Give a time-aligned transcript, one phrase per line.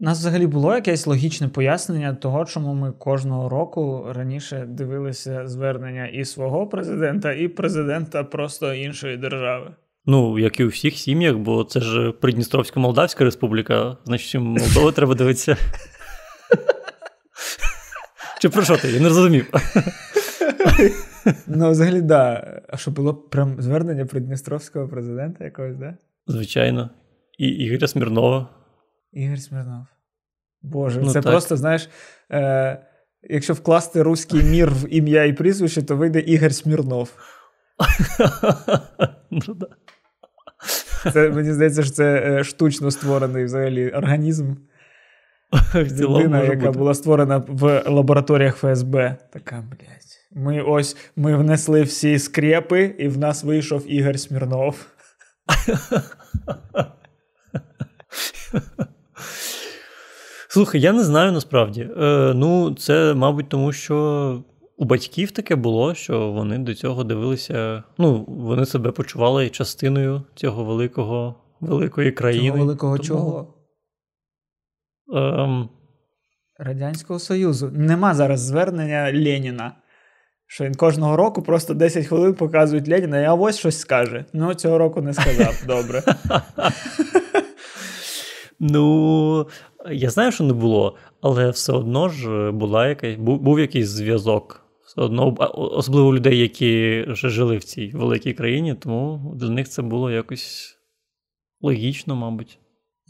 [0.00, 6.06] У нас взагалі було якесь логічне пояснення того, чому ми кожного року раніше дивилися звернення
[6.06, 9.74] і свого президента, і президента просто іншої держави.
[10.06, 15.14] Ну, як і у всіх сім'ях, бо це ж Придністровська Молдавська Республіка, значить, Молдову треба
[15.14, 15.56] дивитися.
[18.40, 18.88] Чи про що ти?
[18.88, 19.46] Я не зрозумів.
[21.46, 22.02] Ну, взагалі.
[22.02, 22.60] Да.
[22.68, 25.96] А що було прям звернення Придністровського президента якогось, да?
[26.26, 26.90] Звичайно.
[27.38, 28.48] І Ігоря Смірнова.
[29.12, 29.86] Ігор Смірнов.
[30.62, 31.32] Боже, ну, це так.
[31.32, 31.88] просто, знаєш,
[32.30, 32.86] е,
[33.22, 37.10] якщо вкласти руський мір в ім'я і прізвище, то вийде Ігор Смірнов.
[39.30, 39.40] Ну.
[41.12, 44.54] Це, Мені здається, що це е, штучно створений взагалі організм.
[45.74, 46.78] Людина, яка бути.
[46.78, 49.16] була створена в лабораторіях ФСБ.
[49.32, 50.06] Така, блядь.
[50.32, 54.86] Ми ось ми внесли всі скрепи, і в нас вийшов Ігор Смірнов.
[60.56, 61.90] Слухай, я не знаю насправді.
[62.00, 64.44] Е, Ну, це, мабуть, тому що
[64.76, 67.82] у батьків таке було, що вони до цього дивилися.
[67.98, 72.46] Ну, вони себе почували частиною цього великого, великої країни.
[72.46, 73.08] Цього великого тому...
[73.08, 73.54] чого?
[75.14, 75.68] Ем...
[76.58, 77.70] Радянського Союзу.
[77.74, 79.72] Нема зараз звернення Леніна.
[80.46, 84.24] Що він кожного року просто 10 хвилин показують Леніна, і ось щось скаже.
[84.32, 85.62] Ну, цього року не сказав.
[85.66, 86.02] Добре.
[88.60, 89.46] Ну,
[89.92, 94.62] я знаю, що не було, але все одно ж була якась, був, був якийсь зв'язок.
[94.86, 99.82] Все одно, особливо людей, які вже жили в цій великій країні, тому для них це
[99.82, 100.76] було якось
[101.60, 102.58] логічно, мабуть.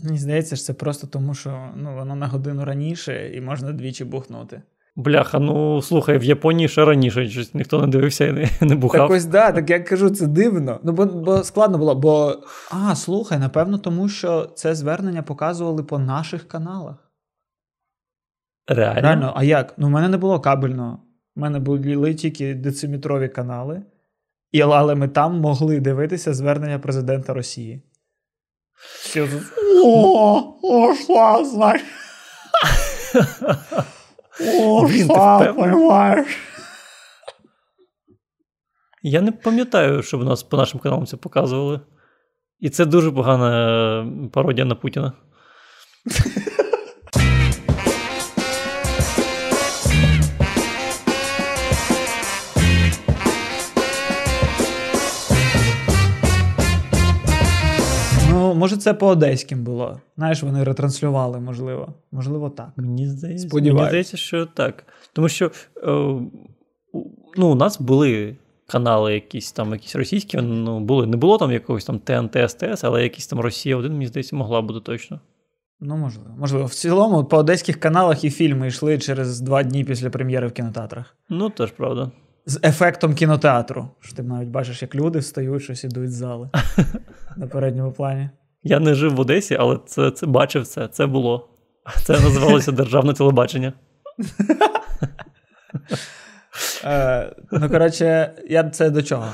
[0.04, 4.04] Мені здається, що це просто тому, що ну, воно на годину раніше і можна двічі
[4.04, 4.62] бухнути.
[4.96, 9.00] Бляха, ну слухай, в Японії ще раніше ніхто не дивився і не, не бухав.
[9.00, 10.80] Так ось да, так я кажу, це дивно.
[10.82, 12.36] Ну, бо бо складно було, бо.
[12.70, 16.96] А, слухай, напевно, тому що це звернення показували по наших каналах.
[18.66, 19.00] Реально?
[19.00, 19.74] Реально, а як?
[19.76, 20.98] Ну, в мене не було кабельного.
[21.36, 23.82] У мене були тільки дециметрові канали,
[24.52, 27.82] і, але ми там могли дивитися звернення президента Росії.
[29.84, 30.54] О,
[31.08, 31.84] о, знаєш.
[34.40, 34.88] О,
[35.54, 36.38] понимаєш.
[39.02, 41.80] Я не пам'ятаю, щоб нас по нашим каналам це показували.
[42.60, 45.12] І це дуже погана пародія на Путіна.
[58.56, 60.00] може, це по одеським було.
[60.16, 61.94] Знаєш, вони ретранслювали, можливо.
[62.12, 62.68] Можливо, так.
[62.76, 64.84] Мені здається, Мені здається, що так.
[65.12, 65.50] Тому що е,
[67.36, 68.36] ну, у нас були
[68.66, 71.06] канали, якісь там, якісь російські, ну, були.
[71.06, 74.62] Не було там якогось там ТНТ, СТС, але якісь там Росія один, мені здається, могла
[74.62, 75.20] бути точно.
[75.80, 76.30] Ну, можливо.
[76.38, 76.66] Можливо.
[76.66, 81.16] В цілому, по одеських каналах і фільми йшли через два дні після прем'єри в кінотеатрах.
[81.28, 82.10] Ну, теж правда.
[82.46, 83.88] З ефектом кінотеатру.
[84.00, 86.50] Що ти навіть бачиш, як люди встають, щось ідуть з зали
[87.36, 88.30] на передньому плані.
[88.66, 90.88] Я не жив в Одесі, але це це бачив це.
[90.88, 91.48] Це було.
[92.04, 93.72] Це називалося державне телебачення.
[96.84, 99.28] Е, ну, коротше, я це до чого?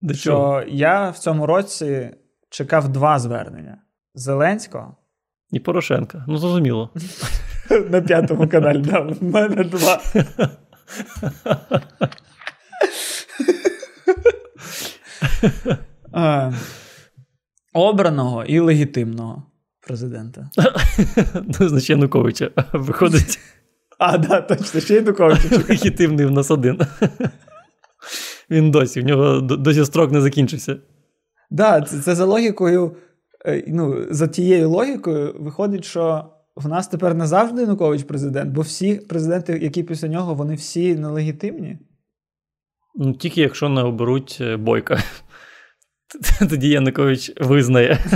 [0.00, 0.60] До чого?
[0.60, 2.10] Що я в цьому році
[2.50, 3.78] чекав два звернення:
[4.14, 4.96] Зеленського
[5.50, 6.24] і Порошенка.
[6.28, 6.90] Ну, зрозуміло.
[7.90, 10.00] На п'ятому каналі, да, в мене два.
[17.78, 19.42] Обраного і легітимного
[19.80, 20.50] президента.
[21.60, 23.38] Ну, значить, Януковича виходить.
[23.98, 25.62] А, да, точно, ще Януковича.
[25.68, 26.80] Легітимний в нас один.
[28.50, 30.74] Він досі, в нього досі строк не закінчився.
[30.74, 30.82] Так,
[31.50, 32.96] да, це, це за логікою,
[33.46, 36.24] е, ну, за тією логікою, виходить, що
[36.56, 40.94] в нас тепер не завжди Янукович президент, бо всі президенти, які після нього, вони всі
[40.94, 41.78] нелегітимні.
[42.94, 45.02] Ну, Тільки якщо не оберуть е, бойка.
[46.50, 47.98] Тоді Янукович визнає.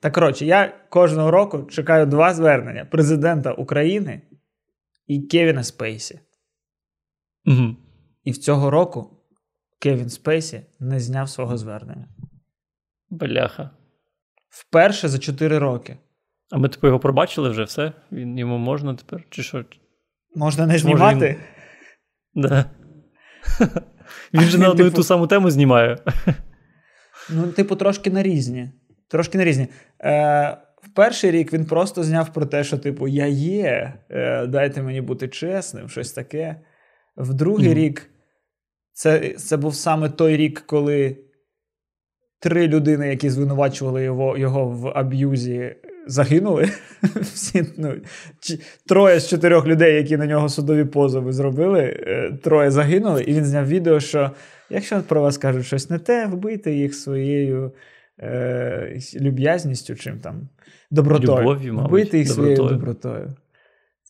[0.00, 4.22] Так коротше, я кожного року чекаю два звернення: президента України
[5.06, 6.20] і Кевіна Спейсі.
[7.46, 7.76] Угу.
[8.24, 9.10] І в цього року
[9.78, 12.08] Кевін Спейсі не зняв свого звернення.
[13.10, 13.70] Бляха.
[14.48, 15.96] Вперше за 4 роки.
[16.50, 17.92] А ми типу його пробачили вже все?
[18.12, 19.24] Він Йому можна тепер?
[19.30, 19.64] Чи що?
[20.34, 21.36] Можна не знімати?
[24.34, 24.96] Він же на одну і типу...
[24.96, 25.98] ту саму тему знімає.
[27.30, 28.70] Ну, типу, трошки на різні.
[29.08, 29.66] Трошки на різні.
[30.00, 34.82] Е, В перший рік він просто зняв про те, що, типу, я є, е, дайте
[34.82, 36.56] мені бути чесним, щось таке.
[37.16, 37.74] В другий mm.
[37.74, 38.10] рік
[38.92, 41.16] це, це був саме той рік, коли
[42.40, 45.74] три людини, які звинувачували його його в аб'юзі,
[46.06, 46.70] загинули.
[47.02, 47.94] Всі, ну,
[48.86, 53.44] Троє з чотирьох людей, які на нього судові позови зробили, е, троє загинули, і він
[53.44, 54.30] зняв відео, що
[54.70, 57.72] якщо про вас кажуть щось не те, вбийте їх своєю
[58.20, 60.48] е, люб'язністю, чим там,
[60.90, 61.38] добротою.
[61.38, 62.56] Любов'ю, мабуть, Вбийте їх добротою.
[62.56, 63.34] своєю добротою.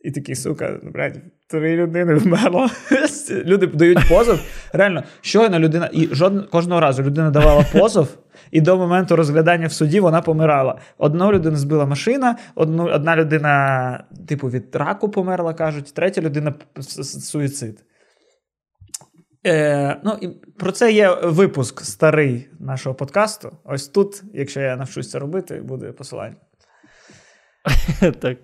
[0.04, 2.66] І такий, сука, блядь, три людини вмерло.
[3.44, 4.40] Люди дають позов.
[4.72, 8.18] Реально, щойно людина, і жодного кожного разу людина давала позов,
[8.50, 10.78] і до моменту розглядання в суді вона помирала.
[10.98, 16.54] Одну людину збила машина, одну, одна людина, типу, від раку померла, кажуть, третя людина
[17.02, 17.84] суїцид.
[19.46, 23.56] Е, ну, і Про це є випуск старий нашого подкасту.
[23.64, 26.36] Ось тут, якщо я навчусь це робити, буде посилання.
[28.20, 28.38] Так.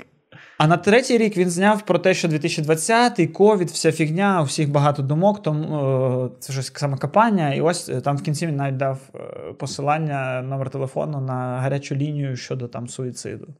[0.59, 4.71] А на третій рік він зняв про те, що 2020-й, ковід, вся фігня, у всіх
[4.71, 7.55] багато думок, тому це щось саме капання.
[7.55, 11.95] І ось е, там в кінці він навіть дав е, посилання номер телефону на гарячу
[11.95, 13.55] лінію щодо там суїциду.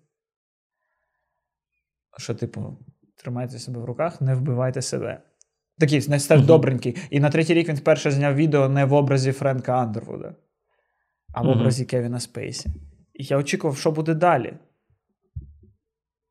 [2.19, 2.79] Що, типу,
[3.17, 5.23] тримайте себе в руках, не вбивайте себе.
[5.81, 6.97] Такий став добренький.
[7.11, 10.35] І на третій рік він вперше зняв відео не в образі Френка Андервуда,
[11.33, 12.69] а в образі Кевіна Спейсі.
[13.15, 14.53] І я очікував, що буде далі.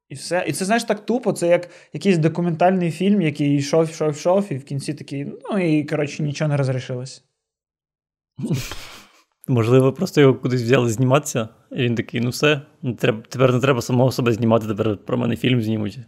[0.10, 0.46] І все.
[0.48, 4.58] І це, знаєш, так тупо, це як якийсь документальний фільм, який йшов, йшов, йшов, і
[4.58, 7.24] в кінці такий, ну і, коротше, нічого не розрішилось.
[9.48, 13.60] Можливо, просто його кудись взяли зніматися, і він такий: ну все, не треба, тепер не
[13.60, 16.00] треба самого себе знімати, тепер про мене фільм знімуть.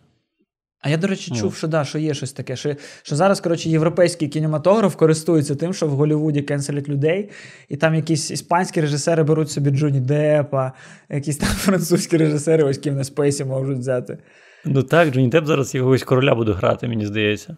[0.81, 2.55] А я, до речі, чув, що да, що є щось таке.
[2.55, 7.29] Що що зараз, коротше, європейський кінематограф користується тим, що в Голлівуді cancel лять людей,
[7.69, 10.73] і там якісь іспанські режисери беруть собі Джоні Деппа,
[11.09, 14.17] якісь там французькі режисери, ось Кевіна Спейсі можуть взяти.
[14.65, 17.57] Ну так, Джоні Депп зараз якогось короля буде грати, мені здається.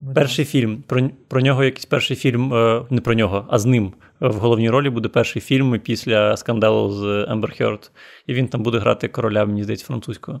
[0.00, 0.84] Ну, перший фільм.
[0.86, 4.70] Про про нього якийсь перший фільм, е, не про нього, а з ним в головній
[4.70, 7.90] ролі буде перший фільм після скандалу з Ембер Хьорд.
[8.26, 10.40] І він там буде грати короля, мені здається, французького.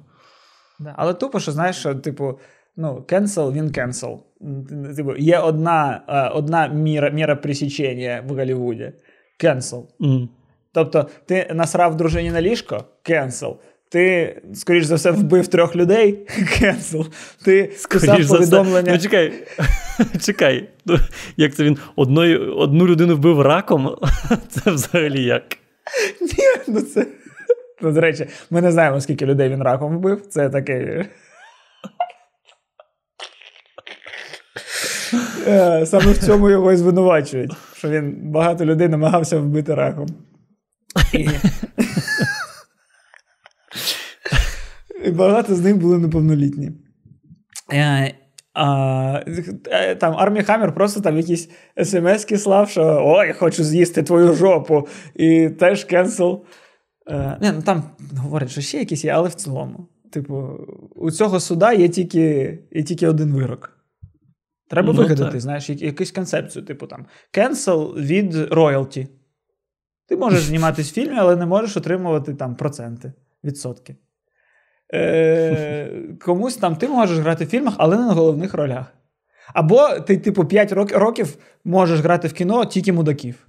[0.84, 0.94] Да.
[0.96, 2.38] Але тупо, що знаєш, що, типу,
[2.76, 4.18] ну, cancel, він cancel.
[4.96, 8.92] Типу, Є одна е, одна міра міра пресічення в Голлівуді.
[9.44, 9.82] Cancel.
[10.00, 10.28] Mm.
[10.72, 13.56] Тобто, ти насрав дружині на ліжко cancel.
[13.88, 16.18] Ти, скоріш за все, вбив трьох людей.
[16.60, 17.06] Cancel.
[17.44, 18.92] Ти писав повідомлення.
[18.92, 19.32] Ну, чекай,
[20.20, 20.68] чекай.
[20.86, 20.98] Ну,
[21.36, 23.96] як це він одною, одну людину вбив раком?
[24.48, 25.42] Це взагалі як?
[26.20, 27.06] Ні, ну це.
[27.82, 30.26] Ну, До речі, ми не знаємо, скільки людей він раком вбив.
[30.26, 31.06] Це таке.
[35.84, 40.06] Саме в цьому його і звинувачують, що він багато людей намагався вбити раком.
[45.04, 46.70] І багато з них були неповнолітні.
[47.72, 48.14] Е,
[48.54, 49.20] а,
[49.66, 54.88] е, Там Армі Хаммер просто там якісь смс-ки слав, що ой, хочу з'їсти твою жопу.
[55.14, 56.44] І теж кенсел.
[57.06, 57.82] Е, не, ну Там
[58.16, 59.88] говорять, що ще якісь є, але в цілому.
[60.10, 60.34] Типу,
[60.94, 63.82] у цього суда є тільки є тільки один вирок.
[64.68, 65.40] Треба ну, вигадати, так.
[65.40, 69.08] знаєш, якусь концепцію, типу там cancel від роялті.
[70.08, 73.12] Ти можеш зніматись в фільмі, але не можеш отримувати там проценти,
[73.44, 73.96] відсотки.
[74.94, 78.86] Е, Комусь там ти можеш грати в фільмах, але не на головних ролях.
[79.54, 83.46] Або ти, типу, 5 років можеш грати в кіно тільки мудаків.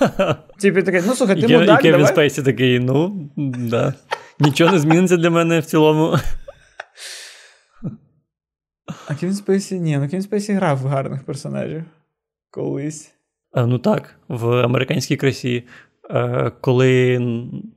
[0.58, 3.94] Типу такий, ну слухай, ти мудак, І Кевін Спейсі такий, ну, да.
[4.40, 6.16] Нічого не зміниться для мене в цілому.
[9.08, 11.84] А Кевін Спейсі, ні, ну Кевін Спейсі грав в гарних персонажів.
[12.50, 13.12] Колись.
[13.52, 15.64] А, Ну так, в американській красі,
[16.10, 17.20] е, коли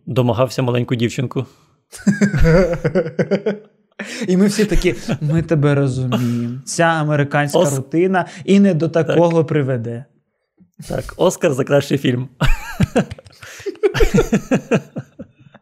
[0.06, 1.46] домагався маленьку дівчинку.
[4.28, 6.60] І ми всі такі, ми тебе розуміємо.
[6.66, 7.78] Ця американська Ос...
[7.78, 9.48] рутина і не до такого так.
[9.48, 10.06] приведе.
[10.88, 12.30] Так, Оскар за кращий фільм.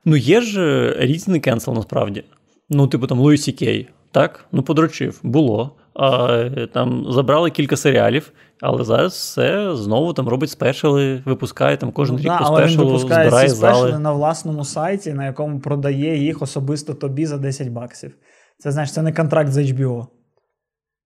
[0.06, 2.24] Ну, є ж е, різний кенсел насправді.
[2.70, 4.46] Ну, типу, там Луїс Кей, так?
[4.52, 5.76] Ну, подрочив, було.
[5.94, 11.92] А, е, Там забрали кілька серіалів, але зараз все знову там робить спешали, випускає там
[11.92, 15.14] кожен ну, рік да, по спешалу, але він випускає збирає ці спешали на власному сайті,
[15.14, 18.16] на якому продає їх особисто тобі за 10 баксів.
[18.58, 20.08] Це знаєш, це не контракт з HBO.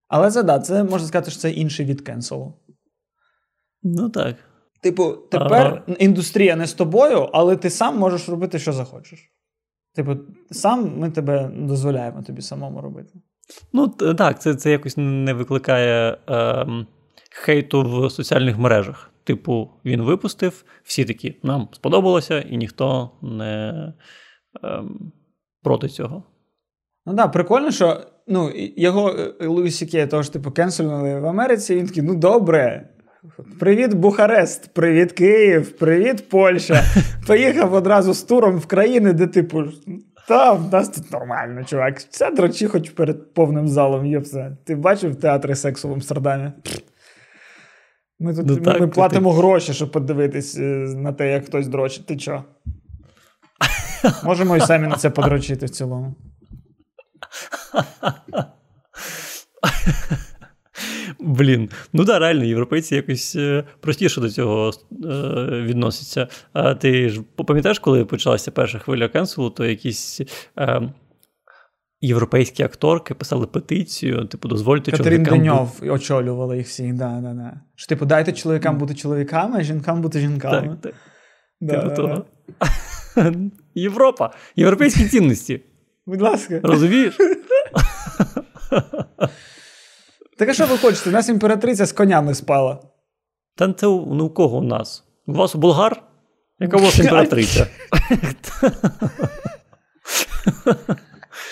[0.08, 2.54] Але це да, це можна сказати, що це інший від кенселу.
[3.84, 4.36] Ну так.
[4.80, 5.96] Типу, тепер ага.
[5.98, 9.30] індустрія не з тобою, але ти сам можеш робити, що захочеш.
[9.94, 10.16] Типу,
[10.50, 13.12] сам ми тебе дозволяємо тобі самому робити.
[13.72, 16.66] Ну, так, це це якось не викликає е,
[17.30, 19.10] хейту в соціальних мережах.
[19.24, 23.92] Типу, він випустив, всі такі, нам сподобалося, і ніхто не
[24.64, 24.82] е,
[25.62, 26.24] проти цього.
[27.06, 31.74] Ну так, да, прикольно, що ну, його Луїс Сікея того ж типу кенсельнули в Америці,
[31.74, 32.88] і він такий, ну добре,
[33.60, 36.84] Привіт, Бухарест, привіт, Київ, привіт, Польща.
[37.26, 39.64] Поїхав одразу з туром в країни, де, типу,
[40.28, 41.98] та в нас тут нормально, чувак.
[41.98, 44.56] Все дрочі хоч перед повним залом є все.
[44.64, 46.52] Ти бачив театри сексу в Амстердамі?
[48.18, 49.36] Ми тут ну, так, ми платимо ти...
[49.36, 50.62] гроші, щоб подивитись е,
[50.96, 52.06] на те, як хтось дрочить.
[52.06, 52.44] Ти чо?
[54.24, 56.14] Можемо і самі на це подрочити в цілому.
[61.24, 64.72] Блін, ну да, реально, європейці якось е, простіше до цього е,
[65.62, 66.28] відносяться.
[66.52, 70.20] А ти ж пам'ятаєш, коли почалася перша хвиля кенселу, то якісь.
[70.58, 70.92] Е,
[72.00, 75.54] Європейські акторки писали петицію, типу, дозвольте Катерин чоловікам...
[75.54, 75.92] Деньов бу...
[75.92, 76.94] очолювала їх всіх.
[76.94, 77.60] Да, да, да.
[77.74, 80.68] Що, типу, дайте чоловікам бути чоловіками, а жінкам бути жінками.
[80.68, 80.94] Так, так.
[81.60, 82.24] Да, типу да, того.
[83.16, 83.34] Да.
[83.74, 85.60] Європа, європейські цінності.
[86.06, 86.60] Будь ласка.
[86.62, 87.18] Розумієш?
[90.36, 91.10] Так а що ви хочете?
[91.10, 92.78] У нас імператриця з конями спала.
[93.56, 95.04] Та це ну, у кого у нас?
[95.26, 96.02] У вас болгар?
[96.60, 97.66] Яка у вас імператриця?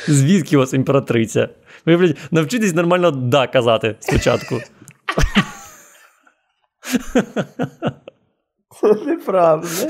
[0.09, 1.49] Звідки у вас імператриця?
[1.87, 4.61] Ви, блядь, навчитесь нормально да казати спочатку.
[8.81, 9.69] Це неправда.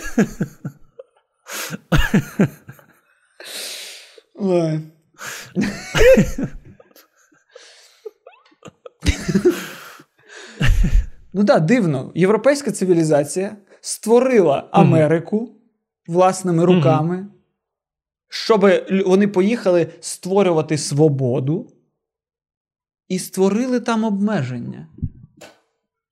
[4.35, 4.81] Ой.
[11.33, 12.13] Ну так, дивно.
[12.15, 15.51] Європейська цивілізація створила Америку
[16.07, 17.27] власними руками,
[18.29, 18.71] щоб
[19.07, 21.73] вони поїхали створювати свободу
[23.09, 24.89] і створили там обмеження.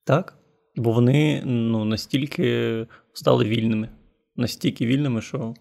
[0.05, 0.37] Так.
[0.77, 3.89] Бо вони ну, настільки стали вільними.
[4.37, 5.39] Настільки вільними, що.
[5.39, 5.57] Так,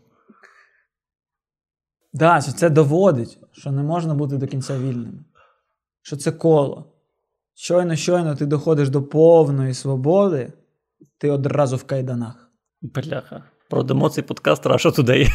[2.14, 5.26] да, це доводить, що не можна бути до кінця вільним.
[6.02, 6.89] Що це коло.
[7.62, 10.54] Щойно, щойно ти доходиш до повної свободи,
[11.18, 12.52] ти одразу в кайданах.
[12.82, 13.44] Бляха.
[13.70, 15.30] Продамо цей подкаст Russia Today.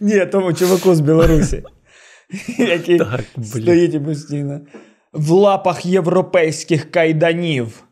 [0.00, 1.62] Ні, тому чуваку з Білорусі,
[2.58, 4.60] який так, стоїть і постійно.
[5.12, 7.82] В лапах європейських кайданів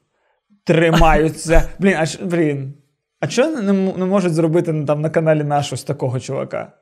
[0.65, 1.69] тримаються.
[1.79, 2.75] Блін, а блін.
[3.21, 6.73] А чого не, не можуть зробити там на каналі нашого з такого чувака?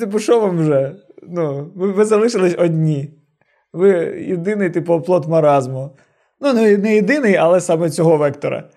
[0.00, 0.96] Типу, що вам вже?
[1.22, 3.19] Ну, ви, ви залишились одні.
[3.73, 3.89] Ви
[4.27, 5.97] єдиний типу оплот маразму.
[6.39, 8.69] Ну, не єдиний, але саме цього вектора.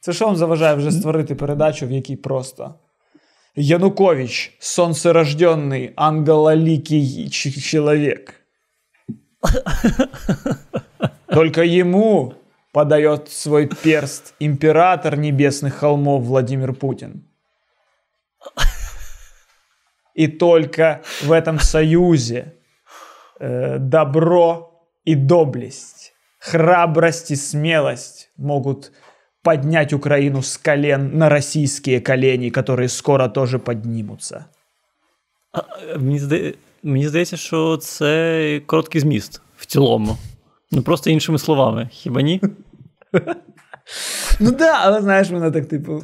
[0.00, 2.74] Це що вам заважає вже створити передачу, в якій просто
[3.56, 8.34] Янукович, сонцерожденний, ангелоликий чоловік.
[11.26, 12.34] Только ему
[12.72, 17.24] подает свой перст император небесных холмов Владимир Путин.
[20.14, 22.57] И только в этом союзе э,
[23.39, 24.71] добро
[25.05, 28.91] и доблесть, храбрость и смелость могут
[29.41, 34.45] поднять Украину с колен на российские колени, которые скоро тоже поднимутся.
[35.51, 35.61] А,
[35.97, 36.53] мені, здає...
[36.83, 40.17] мені здається, що це короткий зміст в цілому.
[40.71, 42.41] Ну просто іншими словами, хіба ні?
[44.39, 46.03] Ну так, але знаєш, мене так, типу.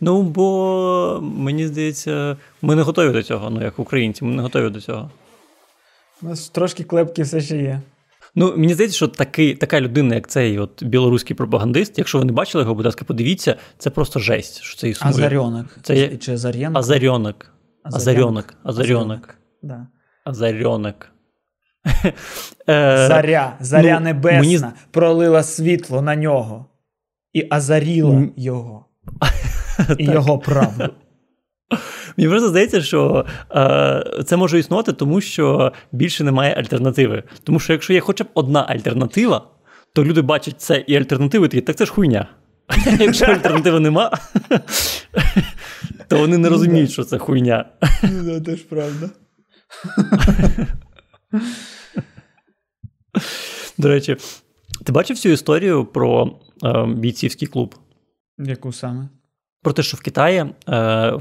[0.00, 4.70] Ну, бо мені здається, ми не готові до цього, ну як українці, ми не готові
[4.70, 5.10] до цього.
[6.22, 7.80] У нас трошки клепки все ще є.
[8.34, 12.32] Ну, мені здається, що такий, така людина, як цей от білоруський пропагандист, якщо ви не
[12.32, 15.14] бачили його, будь ласка, подивіться, це просто жесть, що це існує.
[15.14, 15.66] Азарьонок.
[15.82, 16.16] Це є...
[16.16, 16.78] Чи Азар'єнок?
[16.78, 17.52] Азарьонок.
[17.82, 18.54] Азарьонок.
[18.64, 19.34] Азарьонок.
[19.62, 19.86] Да.
[20.24, 21.08] Азарьонок.
[22.66, 24.60] Заря, заря ну, небесна мені...
[24.90, 26.66] пролила світло на нього
[27.32, 28.86] і азаріла його
[29.98, 30.88] і його правду.
[32.16, 37.22] Мені просто здається, що е, це може існувати, тому що більше немає альтернативи.
[37.42, 39.42] Тому що якщо є хоча б одна альтернатива,
[39.94, 42.26] то люди бачать це і альтернативи такі, так це ж хуйня.
[43.00, 44.10] Якщо альтернативи нема,
[46.08, 47.64] то вони не розуміють, що це хуйня.
[48.02, 49.10] Ну, це ж правда.
[53.78, 54.16] До речі,
[54.84, 57.74] ти бачив цю історію про е, бійцівський клуб?
[58.38, 59.08] Яку саме?
[59.68, 60.50] Про те, що в Китаї е,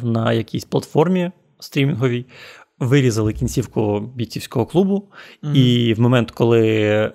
[0.03, 2.25] на якійсь платформі стрімінговій
[2.79, 5.09] вирізали кінцівку бійцівського клубу,
[5.43, 5.53] mm-hmm.
[5.53, 6.61] і в момент, коли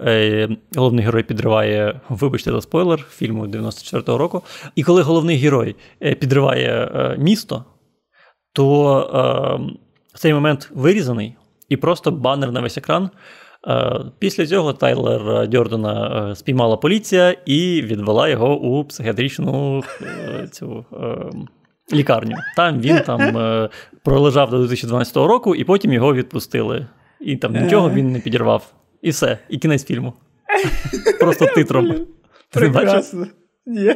[0.00, 4.42] е, головний герой підриває, вибачте за спойлер, фільму 94-го року,
[4.74, 7.64] і коли головний герой е, підриває е, місто,
[8.52, 9.74] то е,
[10.14, 11.34] в цей момент вирізаний,
[11.68, 13.10] і просто банер на весь екран.
[13.68, 20.84] Е, після цього Тайлер Дьордена е, спіймала поліція і відвела його у психіатричну е, цю
[21.92, 22.36] лікарню.
[22.56, 23.38] Там він там
[24.04, 26.86] пролежав до 2012 року, і потім його відпустили.
[27.20, 28.72] І там нічого він не підірвав.
[29.02, 30.12] І все, і кінець фільму.
[31.20, 31.96] Просто титром.
[32.50, 33.26] Прекрасно.
[33.66, 33.94] Ні.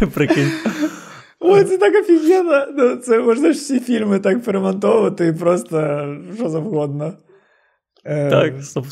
[0.14, 0.50] Прикинь.
[1.40, 2.66] Ой, це так офігенно.
[2.76, 6.06] Ну, Це можна ж всі фільми так перемонтовувати і просто
[6.36, 7.12] що завгодно.
[8.07, 8.85] Е, так, стоп.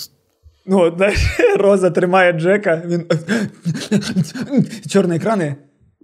[0.66, 3.06] Ну, от, знаєш, Роза тримає Джека, він.
[4.90, 5.56] Чорні екрани.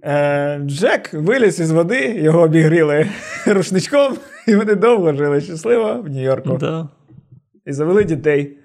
[0.04, 3.06] Е, Джек виліз із води, його обігріли
[3.46, 6.56] рушничком, і вони довго жили щасливо в Нью-Йорку.
[6.56, 6.88] Да.
[7.66, 8.58] І завели дітей.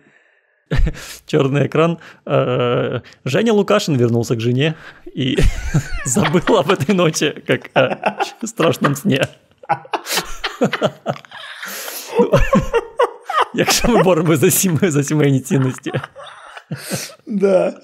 [1.25, 1.99] Черный экран.
[2.25, 5.37] Э, Женя Лукашин вернулся к жене и
[6.05, 9.27] забыл об этой ночи, как о страшном сне.
[13.54, 15.92] Якщо ми боремося за сімей, за сімейні цінності.
[17.26, 17.74] Да.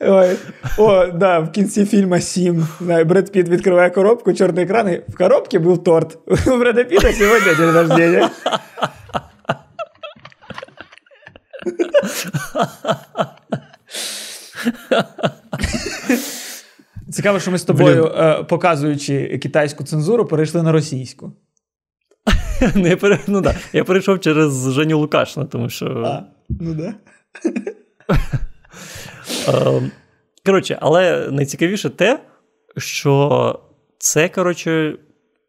[0.00, 0.36] Ой.
[0.78, 2.68] О, да, в кінці фільму Сім.
[2.80, 6.18] Бред Піт відкриває коробку, чорний екран, і в коробці був торт.
[6.46, 8.30] У Бреда Піта сьогодні день рождения.
[17.12, 18.46] Цікаво, що ми з тобою, Блін.
[18.46, 21.32] показуючи китайську цензуру, перейшли на російську.
[22.74, 23.18] Ну, я пере...
[23.26, 23.54] ну, да.
[23.72, 25.86] Я перейшов через Женю Лукашина, тому що.
[25.86, 26.94] А, ну да.
[29.48, 29.90] Ем,
[30.46, 32.20] коротше, але найцікавіше те,
[32.76, 33.60] що
[33.98, 34.98] це, коротше,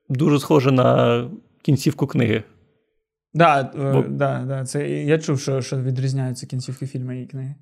[0.10, 1.30] дуже схоже на
[1.62, 2.44] кінцівку книги.
[3.34, 4.03] Да, е, Бо...
[4.10, 7.56] да, да, це Я чув, що що відрізняються кінцівки фільму і книги.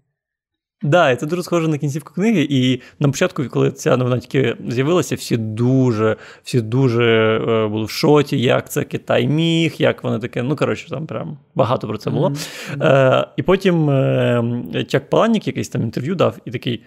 [0.82, 2.48] Да, це дуже схоже на кінцівку книги.
[2.50, 7.04] І на початку, коли ця новина тільки з'явилася, всі дуже всі дуже
[7.50, 10.44] е, були в шоті, як це Китай міг, як вони таке.
[10.44, 12.30] Ну, коротше, там прям багато про це було.
[12.30, 12.84] Mm-hmm.
[12.86, 16.84] Е, І потім е, Чак Паланік якийсь там інтерв'ю дав, і такий: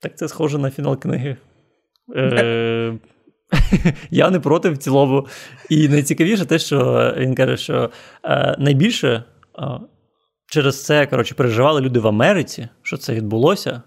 [0.00, 1.36] так це схоже на фінал книги.
[2.16, 2.92] Е,
[4.10, 5.26] Я не проти в цілому.
[5.68, 7.90] І найцікавіше те, що він каже, що
[8.24, 9.24] е, найбільше
[10.50, 13.82] через це коротше, переживали люди в Америці, що це відбулося.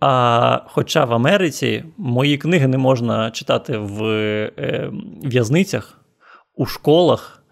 [0.00, 4.92] А Хоча в Америці мої книги не можна читати в е,
[5.24, 5.98] в'язницях,
[6.56, 7.42] у школах,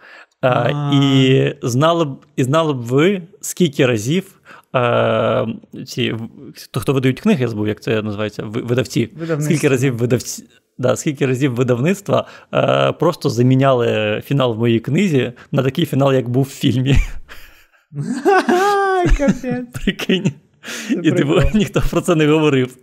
[0.44, 4.40] е, і знали б і знали б ви, скільки разів
[4.76, 5.46] е,
[5.86, 6.14] ці,
[6.74, 10.44] хто видають книги, я забув, як це називається, видавці, скільки разів видавці.
[10.78, 16.28] Да, скільки разів видавництва е, просто заміняли фінал в моїй книзі на такий фінал, як
[16.28, 16.96] був в фільмі.
[19.72, 20.32] Прикинь.
[20.90, 22.76] І типу, ніхто про це не говорив.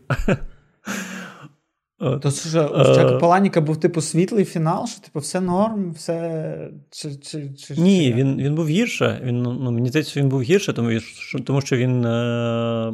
[1.99, 6.69] То що, у Чака е, Паланіка був типу світлий фінал, що типу все норм, все.
[6.91, 9.21] Чи, чи, чи, Ні, він він був гірше.
[9.23, 12.93] Він, ну, Мені здається, він був гірше, тому що тому що він е,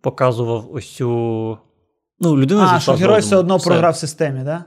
[0.00, 1.58] показував ось цю.
[2.20, 3.70] Ну, людина А, що герой все одно все.
[3.70, 4.44] програв в системі, так?
[4.44, 4.64] Да?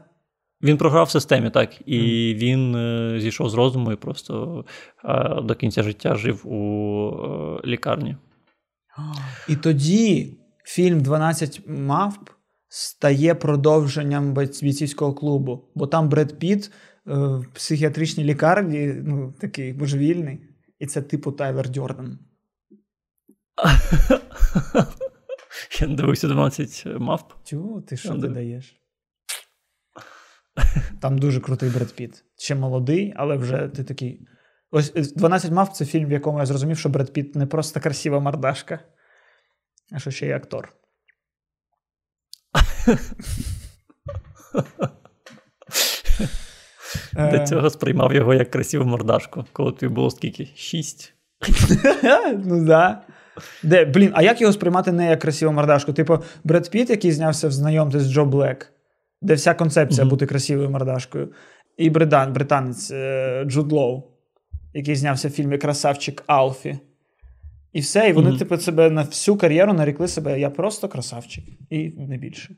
[0.62, 1.82] Він програв в системі, так.
[1.86, 2.38] І mm.
[2.38, 4.66] він е, зійшов з розуму і просто
[5.06, 8.18] е, до кінця життя жив у е, лікарні.
[9.48, 12.30] І тоді фільм «12 мавп
[12.70, 16.72] стає продовженням бійцівського клубу, бо там Бред Піт
[17.06, 20.40] в психіатричній лікарні, ну, такий божевільний,
[20.80, 22.20] і це типу Тайлер Дьордан.
[25.82, 27.32] Я не дивився 12 мавп.
[27.44, 28.82] Чого ти що ти даєш?
[31.00, 32.24] Там дуже крутий Бред Піт.
[32.38, 34.28] Ще молодий, але вже ти такий.
[34.72, 38.20] Ось 12 мавп це фільм, в якому я зрозумів, що Бред Піт не просто красива
[38.20, 38.80] мордашка,
[39.92, 40.74] а що ще й актор.
[47.14, 50.50] До цього сприймав його як красиву мордашку, коли тобі було скільки?
[50.56, 51.14] Шість.
[52.46, 53.02] Ну да.
[53.64, 55.94] Де, Блін, а як його сприймати не як красиву мордашку?
[55.94, 58.74] Типу, Бред Піт, який знявся в знайомстві з Джо Блек,
[59.22, 60.10] де вся концепція mm-hmm.
[60.10, 61.34] бути красивою мордашкою.
[61.78, 64.04] І бридан, британець е, Джуд Лоу,
[64.74, 66.80] який знявся в фільмі Красавчик Алфі.
[67.74, 68.40] І все, і вони, mm-hmm.
[68.40, 70.40] типу, себе на всю кар'єру нарікли себе.
[70.40, 72.56] Я просто красавчик, і не більше.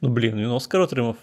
[0.00, 1.16] Ну, блін, він Оскар отримав.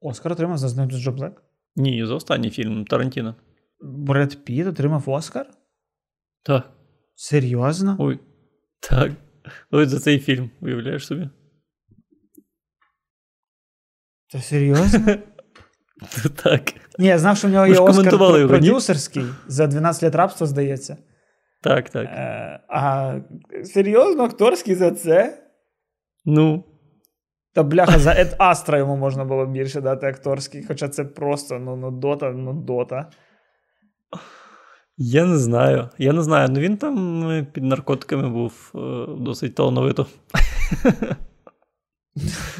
[0.00, 1.42] Оскар отримав за знайомство Джо Блек?
[1.76, 3.34] Ні, за останній фільм Тарантіно.
[3.80, 5.46] Бред Піт отримав Оскар?
[6.42, 6.72] Так.
[7.14, 7.96] Серйозно?
[7.98, 8.18] Ой.
[8.80, 9.12] Так.
[9.70, 11.28] Ось за цей фільм, уявляєш собі?
[14.34, 15.00] Це серйозно?
[16.42, 16.74] Так.
[16.98, 18.18] Ні, я знав, що в нього є Оскар
[18.48, 20.96] продюсерський за 12 літ рабства, здається.
[21.62, 22.04] Так, так.
[22.04, 23.14] Е, а
[23.64, 25.42] серйозно, акторський за це?
[26.24, 26.64] Ну.
[27.54, 31.76] Та бляха, за Ед Астра йому можна було більше дати акторський, хоча це просто ну,
[31.76, 33.10] ну дота, ну дота.
[34.96, 35.88] Я не знаю.
[35.98, 36.48] Я не знаю.
[36.50, 40.06] Ну він там е, під наркотиками був е, досить талановито.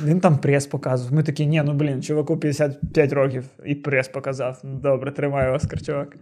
[0.05, 1.15] Він там прес показував.
[1.15, 4.61] Ми такі, ні, ну блін, чуваку 55 років і прес показав.
[4.63, 6.17] Добре, тримаю Оскар, чувак.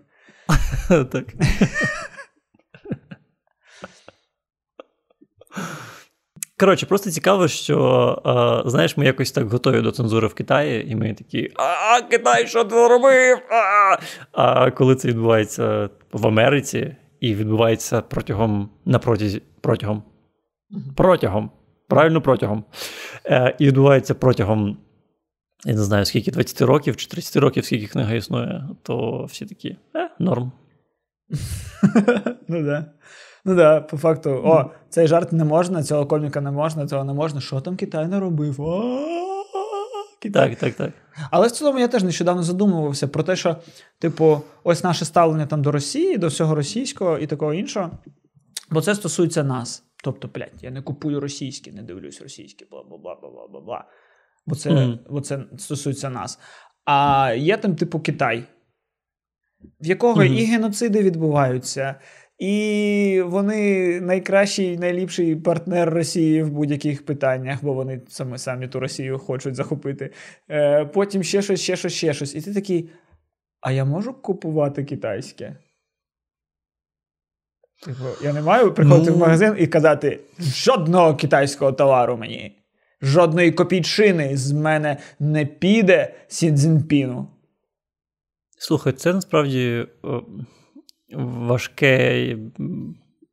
[1.12, 1.24] Так.
[6.58, 7.78] Коротше, просто цікаво, що
[8.24, 12.46] а, знаєш, ми якось так готові до цензури в Китаї, і ми такі: А, Китай,
[12.46, 13.38] що ти робив?
[13.50, 13.96] А
[14.32, 20.02] А коли це відбувається в Америці і відбувається протягом на протязі протягом.
[20.96, 21.50] Протягом.
[21.92, 22.64] Правильно протягом.
[23.26, 24.76] Е, І відбувається протягом,
[25.64, 29.76] я не знаю, скільки 20 років чи 30 років, скільки книга існує, то всі такі
[29.96, 30.52] е, норм.
[32.48, 32.84] Ну да.
[33.44, 37.12] Ну да, по факту, о, цей жарт не можна, цього коміка не можна, цього не
[37.12, 37.40] можна.
[37.40, 38.56] Що там Китай не робив?
[40.32, 40.90] Так, так, так.
[41.30, 43.56] Але в цілому я теж нещодавно задумувався про те, що,
[43.98, 47.90] типу, ось наше ставлення там до Росії, до всього російського і такого іншого.
[48.70, 49.84] Бо це стосується нас.
[50.02, 53.84] Тобто, блядь, я не купую російське, не дивлюсь російське, бла бла бла бла бла бла
[54.46, 54.98] Бо це, mm-hmm.
[55.10, 56.38] бо це стосується нас.
[56.84, 58.44] А є там, типу, Китай,
[59.80, 60.38] в якого mm-hmm.
[60.38, 62.00] і геноциди відбуваються,
[62.38, 69.18] і вони найкращий, найліпший партнер Росії в будь-яких питаннях, бо вони саме самі ту Росію
[69.18, 70.12] хочуть захопити.
[70.50, 72.34] Е, Потім ще щось, ще щось, ще щось.
[72.34, 72.90] І ти такий.
[73.60, 75.56] А я можу купувати китайське?
[77.84, 79.16] Типу, я не маю приходити ну...
[79.16, 82.58] в магазин і казати: жодного китайського товару мені,
[83.02, 87.28] жодної копійчини з мене не піде Сі Цзіньпіну.
[88.58, 89.86] Слухай, це насправді
[91.14, 92.36] важке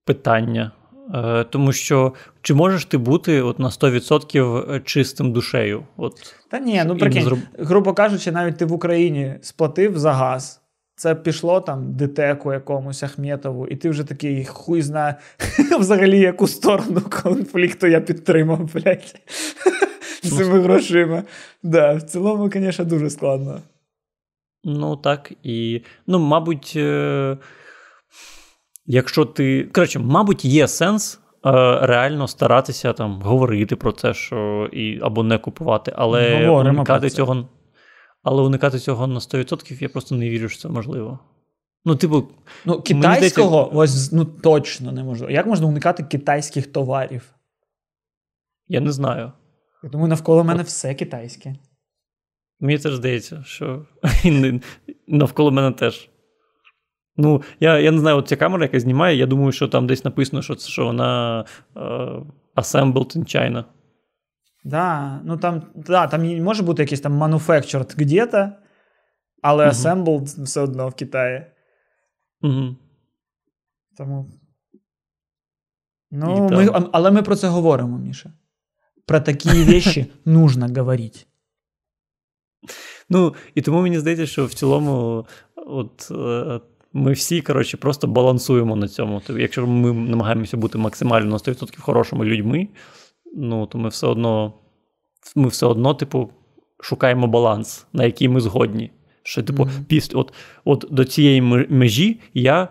[0.06, 0.72] питання.
[1.14, 5.84] Е, тому що чи можеш ти бути от на 100% чистим душею?
[5.98, 6.14] От,
[6.50, 7.40] Та ні, ну прикинь, зроб...
[7.60, 10.59] грубо кажучи, навіть ти в Україні сплатив за газ.
[11.00, 15.16] Це пішло там дитеку якомусь Ахметову, і ти вже такий хуй знає
[15.80, 19.16] взагалі яку сторону конфлікту я підтримав, блядь,
[20.24, 21.24] з цими грошима.
[21.64, 23.62] Да, В цілому, звісно, дуже складно.
[24.64, 25.32] Ну так.
[25.44, 27.38] І, ну, мабуть, е,
[28.86, 29.70] якщо ти.
[29.74, 31.20] Коротше, мабуть, є сенс.
[31.46, 37.10] Е, реально старатися там говорити про це, що і або не купувати, але Говоримо уникати
[37.10, 37.48] цього
[38.24, 41.20] але уникати цього на 100% я просто не вірю, що це можливо.
[41.86, 42.28] Ну, типу,
[42.66, 43.78] ну китайського здається...
[43.78, 45.32] ось ну точно неможливо.
[45.32, 47.36] Як можна уникати китайських товарів?
[48.68, 49.32] Я не знаю.
[49.84, 51.56] Я думаю, навколо мене все китайське.
[52.60, 53.86] Мені теж здається, що
[55.08, 56.10] навколо мене теж.
[57.18, 60.06] Ну, я я не знаю, от ця камера, яка знімає, я думаю, що там десь
[60.06, 63.64] написано, що що вона uh, assembled in China.
[64.70, 68.52] Да, ну там да, там може бути якийсь там manufactured где-то,
[69.42, 71.46] але uh assembled все одно в Китаї.
[72.42, 72.76] Угу.
[73.98, 74.32] Тому.
[76.12, 78.34] Ну, ми, але ми про це говоримо, Міша.
[79.06, 81.20] Про такі речі нужно говорити.
[83.10, 86.60] Ну, і тому мені здається, що в цілому, от е,
[86.94, 89.22] ми всі, коротше, просто балансуємо на цьому.
[89.28, 92.68] Тобто, якщо ми намагаємося бути максимально на 100% хорошими людьми,
[93.36, 94.54] ну, то ми все одно,
[95.36, 96.30] ми все одно, типу,
[96.82, 98.92] шукаємо баланс, на який ми згодні.
[99.24, 99.84] Що, типу, mm-hmm.
[99.88, 100.34] після от,
[100.65, 102.68] от до цієї межі я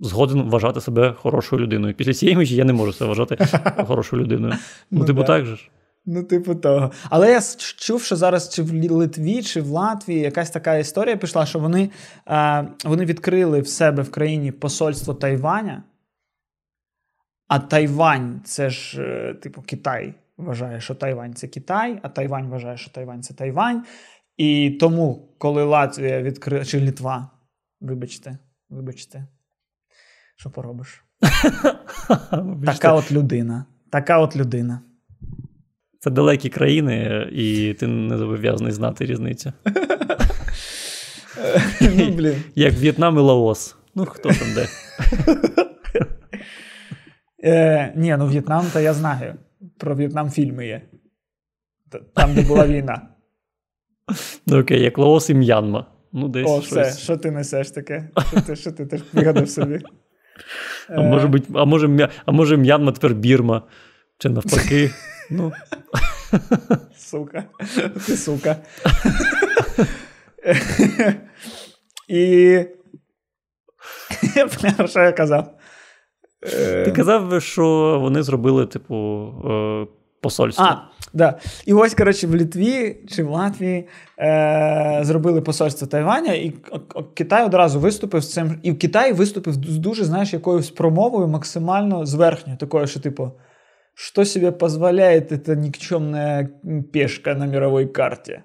[0.00, 1.94] згоден вважати себе хорошою людиною.
[1.94, 3.38] Після цієї межі я не можу себе вважати
[3.86, 4.54] хорошою людиною.
[4.90, 5.70] Ну, ну типу, так же ж.
[6.06, 6.90] Ну, типу, того.
[7.10, 7.40] Але я
[7.78, 11.90] чув, що зараз чи в Литві, чи в Латвії якась така історія пішла, що вони
[12.28, 15.82] е, вони відкрили в себе в країні посольство Тайваня.
[17.52, 22.76] А Тайвань це ж, е, типу, Китай вважає, що Тайвань це Китай, а Тайвань вважає,
[22.76, 23.84] що Тайвань це Тайвань.
[24.36, 27.30] І тому, коли Латвія відкрила, чи Літва,
[27.80, 28.38] вибачте,
[28.70, 29.26] вибачте,
[30.36, 31.04] що поробиш?
[32.66, 33.64] Така от людина.
[33.90, 34.80] Така от людина.
[35.98, 39.52] Це далекі країни, і ти не зобов'язаний знати різницю.
[41.80, 42.42] Ну, блін.
[42.54, 43.76] Як В'єтнам і Лаос.
[43.94, 44.68] Ну, хто там де?
[47.44, 49.34] Е, Ні, ну В'єтнам, то я знаю.
[49.78, 50.82] Про В'єтнам фільми є.
[52.14, 53.08] Там, де була війна.
[54.46, 55.86] Ну окей, як Лаос і М'янма.
[56.12, 56.88] Ну, десь О, щось.
[56.88, 58.08] все, що ти несеш таке?
[58.30, 59.80] Що ти що ти теж вигадав собі?
[60.88, 63.62] А може, бути, а може, а може М'янма тепер Бірма?
[64.18, 64.90] Чи навпаки?
[65.30, 65.52] Ну.
[66.96, 67.44] Сука.
[68.06, 68.56] Ти сука.
[72.08, 72.64] І.
[74.86, 75.58] Що я казав?
[76.84, 79.86] Ти казав, що вони зробили, типу, е,
[80.20, 80.64] посольство.
[80.64, 80.76] А,
[81.12, 81.38] да.
[81.66, 86.54] І ось, коротше, в Літві чи в Латвії е, зробили посольство Тайваня, і
[87.14, 88.58] Китай одразу виступив з цим.
[88.62, 93.30] І в Китаї виступив з дуже, знаєш, якоюсь промовою максимально зверхньою, такою, що, типу,
[93.94, 96.48] що себе дозволяє ця нікчемна
[96.92, 98.40] пешка на мировій карті?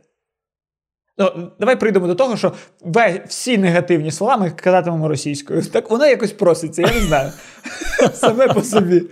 [1.18, 2.54] Ну, Давай прийдемо до того, що
[3.28, 5.62] всі негативні слова ми казатимемо російською.
[5.62, 7.32] Так воно якось проситься, я не знаю.
[8.14, 9.04] Саме по собі.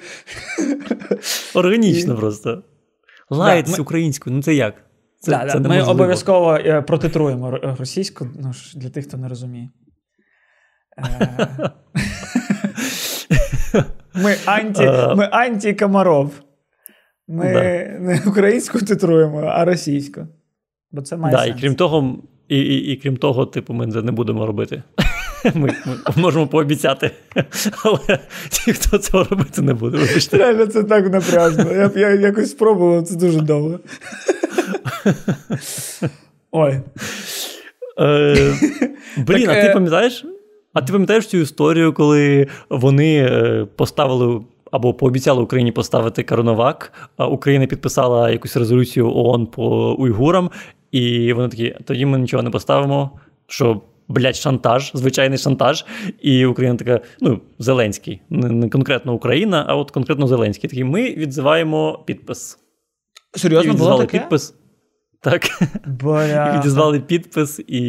[1.53, 2.17] Органічно І...
[2.17, 2.63] просто.
[3.31, 3.77] Да, ми...
[3.79, 4.75] українською, ну це як?
[5.19, 5.69] Це, да, це да.
[5.69, 9.69] Ми обов'язково е, протитруємо російську, ну, для тих, хто не розуміє.
[10.97, 11.49] Е,
[14.13, 15.15] ми анті, е.
[15.15, 16.31] ми анті-комаров.
[17.27, 17.45] Ми
[17.99, 20.27] не українську титруємо, а російську.
[20.95, 21.57] Бо це має да, сенс.
[21.57, 22.15] І крім того,
[22.47, 24.83] і, і, і крім того, типу, ми це не будемо робити.
[25.53, 27.11] Ми ми можемо пообіцяти,
[27.83, 29.97] але ті, хто цього робити не буде.
[30.31, 31.71] Реально, це так напряжно.
[31.71, 33.79] Я я якось спробував, це дуже довго.
[36.51, 36.79] Ой.
[37.99, 38.53] Е,
[39.17, 40.25] Блін, а ти е, пам'ятаєш?
[40.73, 47.27] А ти пам'ятаєш цю історію, коли вони е, поставили або пообіцяли Україні поставити Карновак, а
[47.27, 50.49] Україна підписала якусь резолюцію ООН по уйгурам,
[50.91, 53.19] і вони такі: тоді ми нічого не поставимо.
[53.47, 55.85] що блядь, шантаж, звичайний шантаж.
[56.21, 60.69] І Україна така, ну, Зеленський, не конкретно Україна, а от конкретно Зеленський.
[60.69, 62.57] Такий, ми відзиваємо підпис.
[63.35, 64.19] Серйозно, і було таке?
[64.19, 64.53] підпис.
[65.21, 65.41] Так.
[65.85, 66.53] Бля.
[66.53, 67.81] І відізвали підпис, і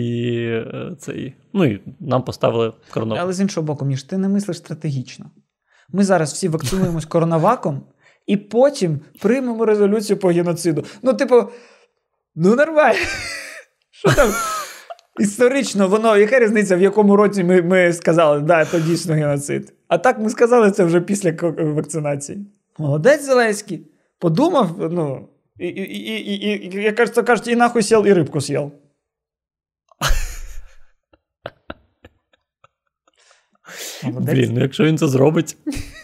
[0.48, 1.34] е, цей.
[1.52, 3.22] Ну і нам поставили коронавак.
[3.22, 5.30] Але з іншого боку, Міш, ти не мислиш стратегічно.
[5.88, 7.82] Ми зараз всі вакцинуємось коронаваком,
[8.26, 10.84] і потім приймемо резолюцію по геноциду.
[11.02, 11.44] Ну, типу,
[12.36, 12.98] ну нормально.
[13.90, 14.30] Що там?
[15.18, 19.72] Історично, воно, яка різниця, в якому році ми ми сказали, да, це дійсно геноцид.
[19.88, 22.46] А так ми сказали це вже після вакцинації.
[22.78, 23.86] Молодець Зеленський.
[24.18, 25.82] Подумав, ну, і, і,
[26.22, 28.72] і, і, як то кажуть, і нахуй сіл, і рибку з'їв.
[34.04, 35.56] Блін, ну якщо він це зробить,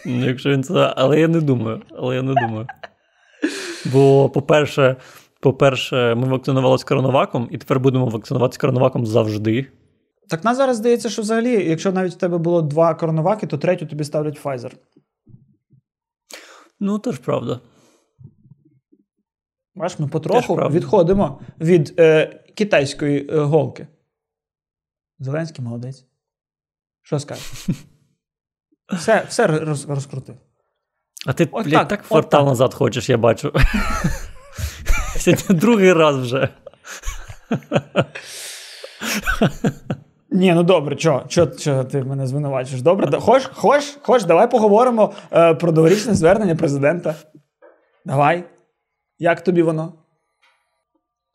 [0.05, 0.93] ну якщо він це.
[0.95, 1.81] Але я не думаю.
[1.97, 2.67] Але я не думаю.
[3.85, 4.95] Бо, по-перше,
[5.43, 9.71] по-перше, ми вакцинувалися коронаваком, і тепер будемо вакцинуватися коронаваком завжди.
[10.29, 13.85] Так нас зараз здається, що взагалі, якщо навіть у тебе було два коронаваки, то третю
[13.85, 14.73] тобі ставлять Pfizer.
[16.79, 17.59] Ну, теж правда.
[19.75, 22.25] Бачиш, ми потроху відходимо від е,
[22.55, 23.87] китайської е, голки.
[25.19, 26.05] Зеленський молодець.
[27.01, 27.53] Що скажеш?
[28.93, 30.35] Все все роз, розкрутив.
[31.25, 33.53] А ти блядь, так, так квартал назад хочеш, я бачу.
[35.23, 36.49] Сьогодні другий раз вже.
[40.31, 42.81] Ні, ну добре, чого чо, чо ти мене звинувачуєш?
[42.81, 47.15] Добре, хоч, хоч, хоч, давай поговоримо е, про доворічне звернення президента.
[48.05, 48.43] Давай.
[49.19, 49.93] Як тобі воно?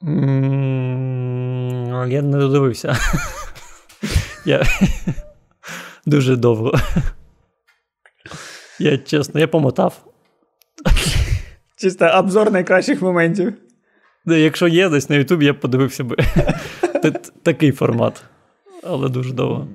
[0.02, 2.96] Mm, я не додивився.
[4.46, 4.62] Я
[6.06, 6.72] Дуже довго.
[8.78, 10.04] Я чесно, я помотав.
[11.76, 13.67] Чисто обзор найкращих моментів.
[14.36, 16.16] Якщо є десь на Ютубі, я б подивився би.
[17.42, 18.24] Такий формат.
[18.82, 19.68] Але дуже довго.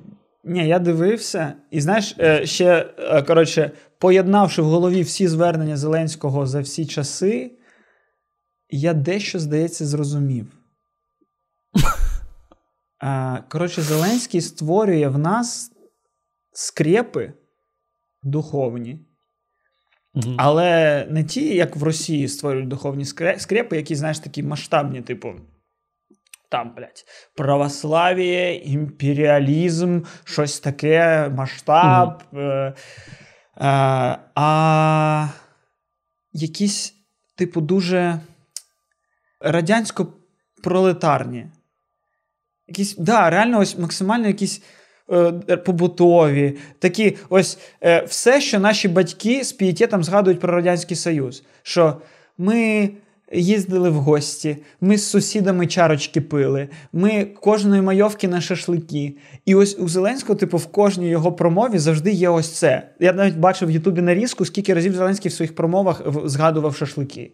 [0.44, 6.46] Ні, я дивився, і знаєш, е, ще е, коротше, поєднавши в голові всі звернення Зеленського
[6.46, 7.52] за всі часи,
[8.70, 10.48] я дещо, здається, зрозумів.
[13.50, 15.72] Коротше, Зеленський створює в нас
[16.52, 17.34] скрепи
[18.24, 19.00] духовні.
[20.16, 20.36] Угу.
[20.38, 23.06] Але не ті, як в Росії створюють духовні
[23.38, 25.34] скрепи, які, знаєш, такі масштабні, типу.
[26.50, 32.24] Там, блядь, православ'я, імперіалізм, щось таке, масштаб.
[32.32, 32.42] Угу.
[32.42, 32.74] Е,
[33.58, 35.28] е, а
[36.34, 36.94] якісь,
[37.36, 38.20] типу, дуже
[39.42, 41.46] радянсько-пролетарні.
[42.68, 44.62] Якісь, да, реально, ось максимально якісь
[45.66, 51.44] побутові, такі ось е, все, що наші батьки з пієтетом згадують про Радянський Союз.
[51.64, 51.98] Що
[52.38, 52.90] ми
[53.34, 59.18] їздили в гості, ми з сусідами чарочки пили, ми кожної майовки на шашлики.
[59.46, 62.90] І ось у Зеленського, типу, в кожній його промові завжди є ось це.
[63.00, 67.32] Я навіть бачив в Ютубі нарізку, скільки разів Зеленський в своїх промовах згадував шашлики.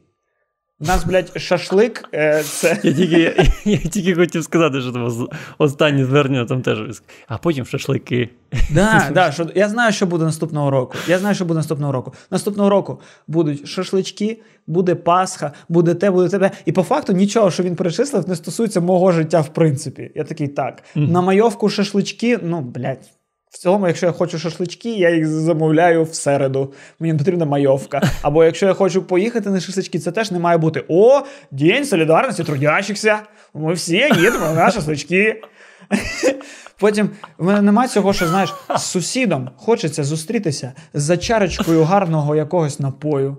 [0.82, 2.10] У нас, блядь, шашлик.
[2.14, 2.80] Е, це...
[2.84, 3.34] Я тільки я,
[3.66, 7.02] я тільки хотів сказати, що там останнє звернення там теж.
[7.28, 8.30] А потім шашлики.
[8.74, 10.98] Да, да, що, Я знаю, що буде наступного року.
[11.08, 12.14] Я знаю, що буде наступного року.
[12.32, 16.52] Наступного року будуть шашлички, буде Пасха, буде те, буде тебе.
[16.66, 20.12] І по факту нічого, що він перечислив, не стосується мого життя, в принципі.
[20.16, 20.84] Я такий так.
[20.96, 21.12] Mm-hmm.
[21.12, 23.19] На майовку шашлички, ну, блядь.
[23.50, 26.74] В цілому, якщо я хочу шашлички, я їх замовляю в середу.
[27.00, 28.02] Мені потрібна майовка.
[28.22, 32.44] Або якщо я хочу поїхати на шашлички, це теж не має бути О, День солідарності
[32.44, 33.20] трудящихся.
[33.54, 35.42] Ми всі їдемо на шашлички.
[36.80, 42.80] Потім в мене немає цього, що знаєш, з сусідом хочеться зустрітися за чарочкою гарного якогось
[42.80, 43.38] напою.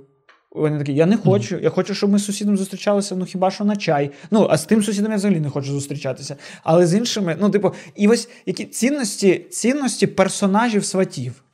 [0.52, 1.58] Вони такі, я не хочу.
[1.58, 4.10] Я хочу, щоб ми з сусідом зустрічалися, ну хіба що на чай.
[4.30, 6.36] Ну, а з тим сусідом я взагалі не хочу зустрічатися.
[6.62, 11.44] Але з іншими, ну, типу, і ось які цінності, цінності персонажів сватів.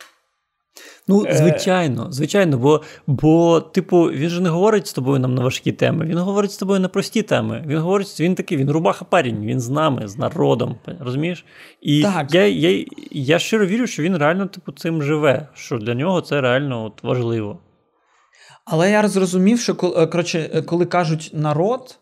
[1.08, 1.34] Ну, е.
[1.34, 6.04] звичайно, звичайно, бо, бо, типу, він же не говорить з тобою нам на важкі теми,
[6.04, 7.64] він говорить з тобою на прості теми.
[7.66, 10.76] Він говорить, він такий, він рубаха парень, він з нами, з народом.
[11.00, 11.44] Розумієш?
[11.80, 12.34] І так.
[12.34, 16.40] я я, я щиро вірю, що він реально типу, цим живе, що для нього це
[16.40, 17.58] реально от, важливо.
[18.66, 21.98] Але я зрозумів, що е, коротше, е, коли кажуть народ,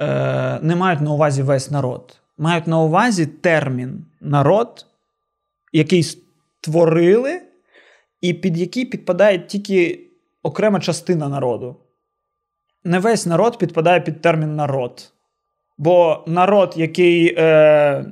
[0.00, 2.20] е, не мають на увазі весь народ.
[2.38, 4.86] Мають на увазі термін народ,
[5.72, 7.42] який створили,
[8.20, 10.00] і під який підпадає тільки
[10.42, 11.76] окрема частина народу.
[12.84, 15.12] Не весь народ підпадає під термін народ.
[15.78, 18.04] Бо народ, який е,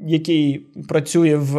[0.00, 1.56] який працює в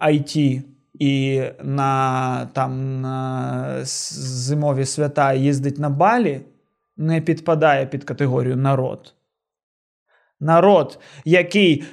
[0.00, 0.62] IT
[0.94, 6.40] і на там на зимові свята їздить на балі,
[6.96, 9.14] не підпадає під категорію народ.
[10.40, 11.84] Народ, який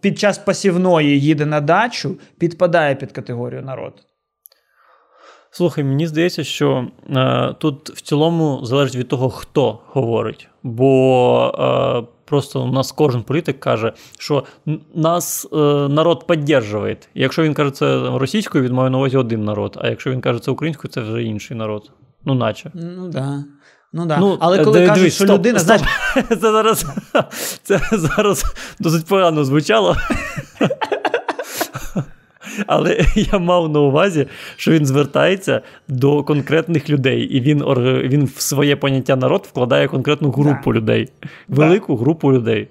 [0.00, 4.04] під час пасівної їде на дачу, підпадає під категорію народ.
[5.50, 10.48] Слухай, мені здається, що е, тут в цілому залежить від того, хто говорить.
[10.62, 14.44] Бо е, просто у нас кожен політик каже, що
[14.94, 15.56] нас е,
[15.88, 16.96] народ підтримує.
[17.14, 19.78] Якщо він каже це російською, він має на увазі один народ.
[19.80, 21.90] А якщо він каже це українською, це вже інший народ.
[22.24, 22.70] Ну, наче.
[22.74, 23.44] Ну да.
[23.92, 24.18] Ну да.
[24.18, 25.58] Ну, Але коли кажуть, дивись, що стоп, людина.
[25.58, 25.78] Стоп.
[25.78, 26.28] Знаєш...
[26.40, 26.86] Це зараз
[27.62, 28.44] це зараз
[28.78, 29.96] досить погано звучало.
[32.66, 37.64] Але я мав на увазі, що він звертається до конкретних людей, і він
[38.08, 40.78] він в своє поняття народ вкладає конкретну групу да.
[40.78, 41.08] людей,
[41.48, 42.00] велику да.
[42.00, 42.68] групу людей.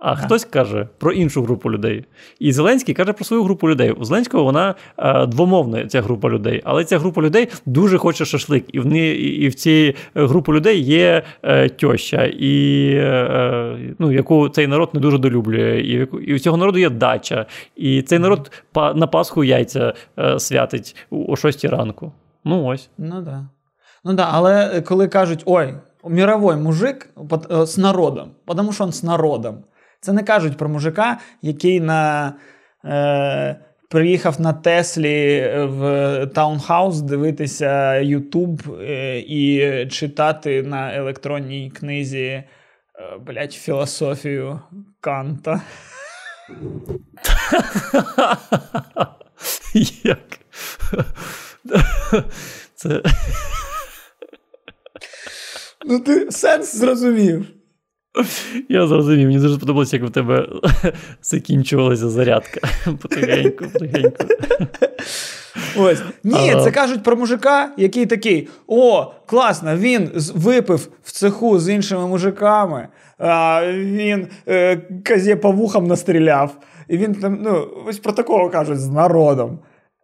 [0.00, 2.04] А хтось каже про іншу групу людей.
[2.38, 3.90] І Зеленський каже про свою групу людей.
[3.90, 6.62] У Зеленського вона е, двомовна, ця група людей.
[6.64, 8.64] Але ця група людей дуже хоче шашлик.
[8.72, 14.48] І в не, і в цій групі людей є е, тьоща, і, е, ну, яку
[14.48, 15.80] цей народ не дуже долюблює.
[15.80, 17.46] І і у цього народу є дача.
[17.76, 22.12] І цей народ па, на Пасху яйця е, святить о 6 ранку.
[22.44, 22.90] Ну ось.
[22.98, 23.46] Ну да.
[24.04, 27.10] Ну да, але коли кажуть, ой, мировой мужик
[27.50, 29.58] з народом, тому що він з народом.
[30.00, 32.32] Це не кажуть про мужика, який на.
[32.84, 33.56] Е,
[33.90, 42.44] Приїхав на Теслі в таунхаус дивитися Ютуб е, і читати на електронній книзі е,
[43.26, 44.60] блять, філософію
[45.00, 45.62] Канта.
[50.04, 50.38] Як?
[52.74, 53.02] Це...
[55.84, 57.57] Ну, ти сенс зрозумів.
[58.68, 60.48] Я зрозумів, мені дуже сподобалося, як в тебе
[61.22, 62.60] закінчувалася зарядка.
[63.02, 64.24] Потихеньку, потихеньку.
[65.76, 66.02] Ось.
[66.24, 72.06] Ні, це кажуть про мужика, який такий: о, класно, він випив в цеху з іншими
[72.06, 76.58] мужиками, а він е, казє по вухам настріляв.
[76.88, 79.58] І він там, ну, ось про такого кажуть з народом.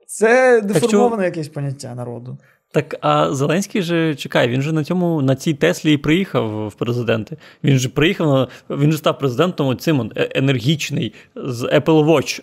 [0.07, 2.39] Це деформоване якесь поняття народу.
[2.75, 6.75] Так, а Зеленський же чекай, він же на цьому на цій Теслі і приїхав в
[6.75, 7.37] президенти.
[7.65, 12.41] Він же приїхав, він же став президентом цим е, енергічний з Apple Watch.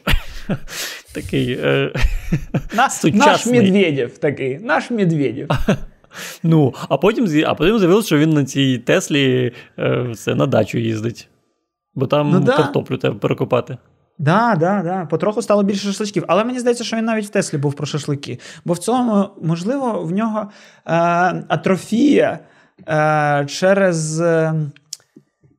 [1.13, 1.93] Такий е,
[3.13, 5.49] Наш Медведєв такий, наш Медведєв.
[6.43, 10.77] Ну, а потім а потім з'явилося, що він на цій Теслі е, все, на дачу
[10.77, 11.29] їздить,
[11.95, 12.57] бо там ну, да.
[12.57, 13.77] картоплю треба перекопати.
[14.21, 15.05] Да, да, да.
[15.05, 16.23] Потроху стало більше шашличків.
[16.27, 18.39] Але мені здається, що він навіть в Теслі був про шашлики.
[18.65, 20.49] Бо в цьому, можливо, в нього е,
[21.47, 22.39] атрофія
[22.87, 24.53] е, через, е,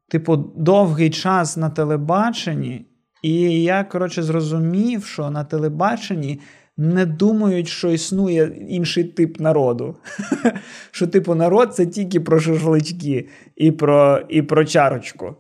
[0.09, 2.87] типу, довгий час на телебаченні.
[3.23, 6.41] І я, коротше, зрозумів, що на телебаченні
[6.77, 9.97] не думають, що існує інший тип народу.
[10.91, 15.37] Що, типу, народ це тільки про шашлички і про, і про чарочку.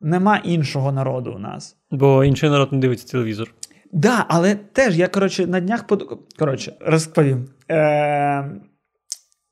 [0.00, 1.76] Нема іншого народу у нас.
[1.90, 3.46] Бо інший народ не дивиться телевізор.
[3.46, 6.18] Так, да, але теж я, коротше, на днях под...
[6.38, 7.48] Коротше, розповім.
[7.70, 8.50] Е...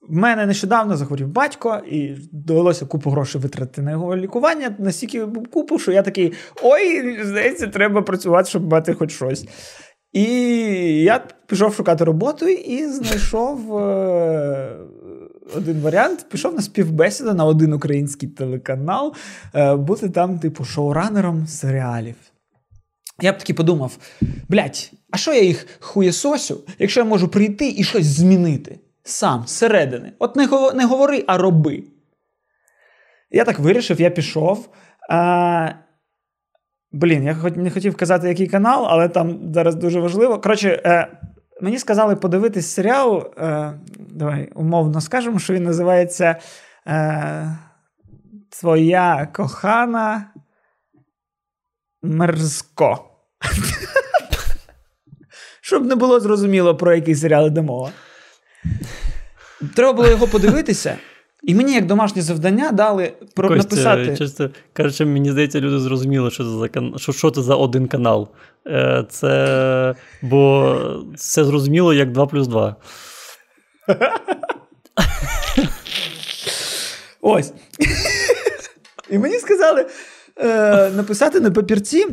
[0.08, 4.76] В мене нещодавно захворів батько, і довелося купу грошей витратити на його лікування.
[4.78, 6.32] Настільки купу, що я такий:
[6.62, 9.48] ой, здається, треба працювати, щоб мати хоч щось.
[10.12, 10.24] І
[11.02, 14.76] я пішов шукати роботу і знайшов е,
[15.57, 16.26] один варіант.
[16.30, 19.14] Пішов на співбесіду на один український телеканал,
[19.55, 22.16] е, бути там, типу, шоуранером серіалів.
[23.20, 23.99] Я б таки подумав:
[24.49, 30.12] блять, а що я їх хуєсосю, якщо я можу прийти і щось змінити сам, зсередини?
[30.18, 31.82] От не не говори, а роби.
[33.30, 34.68] Я так вирішив, я пішов.
[35.11, 35.72] А,
[36.92, 40.38] Блін, я не хотів казати, який канал, але там зараз дуже важливо.
[40.38, 41.09] Коротше, е,
[41.61, 43.32] мені сказали подивитись серіал.
[43.38, 46.36] Е, Давай умовно скажемо, що він називається
[46.86, 47.59] е,
[48.50, 50.26] Твоя кохана
[52.02, 53.04] мерзко.
[55.61, 57.92] Щоб не було зрозуміло, про який серіал йде мова.
[59.76, 60.98] Треба було його подивитися.
[61.43, 64.16] І мені, як домашнє завдання, дали про Костя, написати.
[64.16, 66.95] Чисто кажучи, мені здається, люди зрозуміли, що це за кан...
[66.97, 68.28] що, що це за один канал.
[68.66, 70.76] Е, це бо
[71.16, 72.76] це зрозуміло як 2 плюс 2.
[77.20, 77.53] Ось.
[79.11, 79.86] І мені сказали
[80.36, 82.07] е, написати на папірці,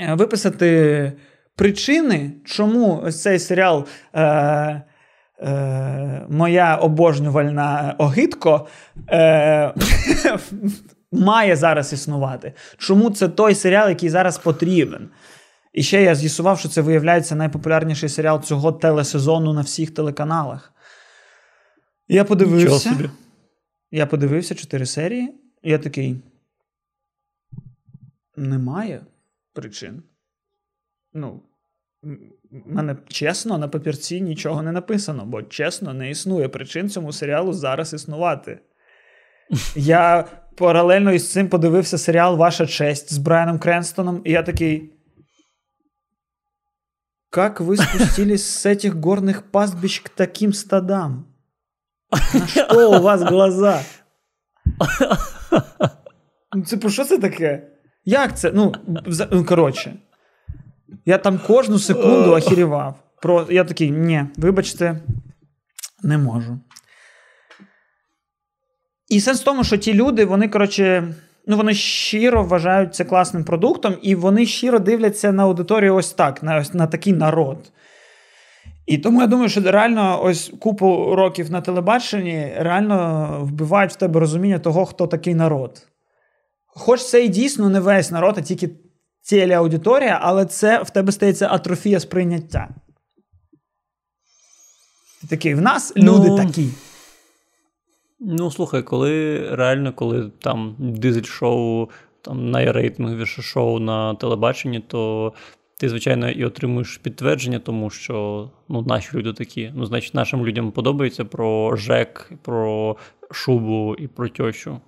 [0.00, 1.12] е, виписати
[1.56, 3.86] причини, чому ось цей серіал.
[4.14, 4.82] Е,
[5.40, 8.66] е, Моя обожнювальна огидко
[9.10, 9.74] е,
[11.12, 12.52] має зараз існувати.
[12.78, 15.08] Чому це той серіал, який зараз потрібен?
[15.72, 20.72] І ще я з'ясував, що це виявляється найпопулярніший серіал цього телесезону на всіх телеканалах.
[22.08, 23.10] Я подивився.
[23.90, 26.16] Я подивився чотири серії, і я такий.
[28.36, 29.00] Немає
[29.52, 30.02] причин.
[31.12, 31.42] Ну,
[32.65, 37.93] мене чесно, на папірці нічого не написано, бо чесно, не існує причин цьому серіалу зараз
[37.93, 38.59] існувати.
[39.75, 44.91] Я паралельно із цим подивився серіал Ваша честь з Брайаном Кренстоном, і я такий.
[47.29, 51.25] Как вы спустились с этих горных пастбищ к таким стадам?
[52.33, 53.81] На що у вас глаза?
[56.55, 57.67] Ну, це про що це таке?
[58.05, 58.51] Як це?
[58.51, 58.73] Ну,
[59.31, 59.95] ну коротше.
[61.06, 62.94] Я там кожну секунду охерівав.
[63.22, 63.46] Про...
[63.50, 65.00] Я такий, ні, вибачте,
[66.02, 66.58] не можу.
[69.08, 71.14] І сенс в тому, що ті люди, вони, коротше,
[71.46, 76.42] ну, вони щиро вважають це класним продуктом, і вони щиро дивляться на аудиторію ось так,
[76.42, 77.72] на ось на такий народ.
[78.86, 84.20] І тому я думаю, що реально ось купу років на телебаченні реально вбивають в тебе
[84.20, 85.86] розуміння того, хто такий народ.
[86.66, 88.70] Хоч це і дійсно не весь народ, а тільки
[89.28, 92.68] телеаудиторія, але це в тебе стається атрофія сприйняття.
[95.20, 96.68] Ти такий, в нас люди ну, такі.
[98.20, 101.88] Ну, слухай, коли реально, коли там дизель-шоу,
[102.22, 105.32] там найрейтинговіше шоу на телебаченні, то
[105.78, 109.72] ти, звичайно, і отримуєш підтвердження, тому що ну, наші люди такі.
[109.74, 112.96] Ну, значить, нашим людям подобається про ЖЕК, про
[113.30, 114.80] шубу і про тьощу.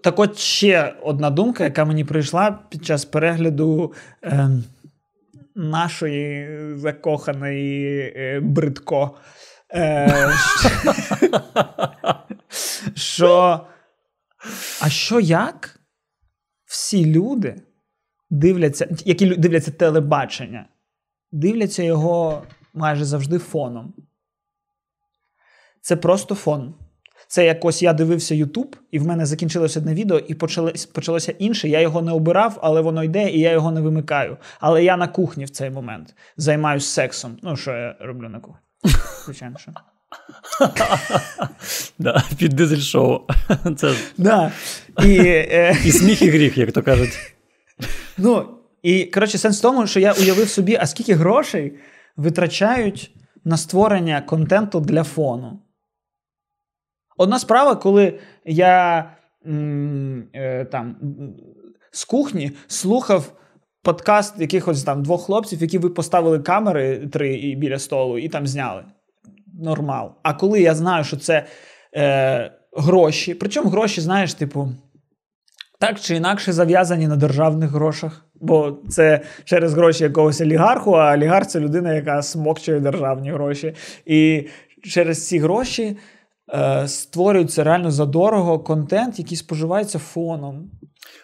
[0.00, 3.92] Так от ще одна думка, яка мені прийшла під час перегляду
[4.24, 4.48] е,
[5.54, 9.18] нашої закоханої е, бридко.
[9.74, 10.30] Е,
[12.94, 13.60] що,
[14.80, 15.80] А що як
[16.64, 17.62] всі люди
[18.30, 20.68] дивляться, які дивляться телебачення,
[21.32, 22.42] дивляться його
[22.74, 23.94] майже завжди фоном?
[25.80, 26.74] Це просто фон.
[27.32, 31.68] Це якось я дивився Ютуб, і в мене закінчилося одне відео, і почалося, почалося інше.
[31.68, 34.36] Я його не обирав, але воно йде, і я його не вимикаю.
[34.60, 37.38] Але я на кухні в цей момент займаюся сексом.
[37.42, 38.60] Ну, що я роблю на кухні?
[39.24, 39.72] Звичайно, що.
[41.98, 43.20] Да, Під дизель-шоу.
[43.76, 43.94] Це...
[44.18, 44.52] Да.
[45.02, 45.76] І е...
[45.84, 47.34] і сміх і гріх, як то кажуть.
[48.18, 48.48] Ну,
[48.82, 51.72] і коротше, сенс в тому, що я уявив собі, а скільки грошей
[52.16, 53.10] витрачають
[53.44, 55.61] на створення контенту для фону.
[57.22, 59.04] Одна справа, коли я
[60.34, 60.96] е, там
[61.90, 63.32] з кухні слухав
[63.82, 68.84] подкаст якихось там двох хлопців, які ви поставили камери три біля столу і там зняли.
[69.62, 70.12] Нормал.
[70.22, 71.46] А коли я знаю, що це
[71.96, 74.68] е, гроші, причому гроші, знаєш, типу,
[75.80, 78.24] так чи інакше зав'язані на державних грошах.
[78.34, 83.74] Бо це через гроші якогось олігарху, а олігарх це людина, яка смокчує державні гроші.
[84.06, 84.48] І
[84.84, 85.96] через ці гроші
[86.54, 90.70] е, створюється реально задорого контент, який споживається фоном.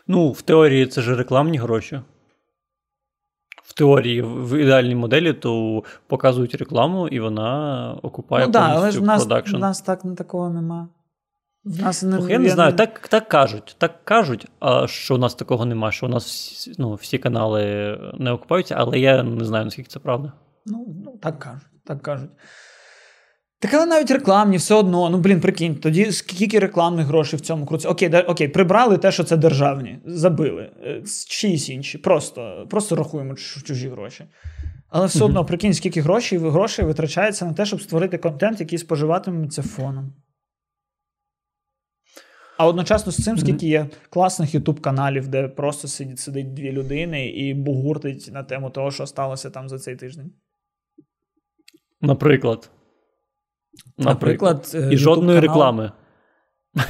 [0.07, 2.01] Ну, в теорії це ж рекламні гроші.
[3.65, 9.19] В теорії, в ідеальній моделі, то показують рекламу, і вона окупає ну, повністю да, але
[9.19, 9.57] продакшн.
[9.57, 10.89] У нас так такого нема.
[11.65, 15.35] В нас не, я не знаю, так так кажуть, так кажуть, а що у нас
[15.35, 17.63] такого нема, що у нас всі, ну, всі канали
[18.19, 20.33] не окупаються, але я не знаю, наскільки це правда.
[20.67, 22.31] Ну, ну так кажуть, так кажуть.
[23.61, 27.67] Так, але навіть рекламні, все одно, ну блін, прикинь, тоді скільки рекламних грошей в цьому
[27.67, 27.89] круці.
[27.89, 30.71] Окей, да, окей, прибрали те, що це державні, забили.
[30.83, 31.99] Е, чиїсь інші.
[31.99, 34.25] Просто просто рахуємо чужі гроші.
[34.89, 39.63] Але все одно, прикинь, скільки грошей грошей витрачається на те, щоб створити контент, який споживатиметься
[39.63, 40.13] фоном.
[42.59, 47.55] А одночасно з цим, скільки є класних ютуб-каналів, де просто сидить сидить дві людини і
[47.55, 50.33] бугуртить на тему того, що сталося там за цей тиждень.
[52.01, 52.71] Наприклад.
[53.99, 55.93] Наприклад, і жодної реклами.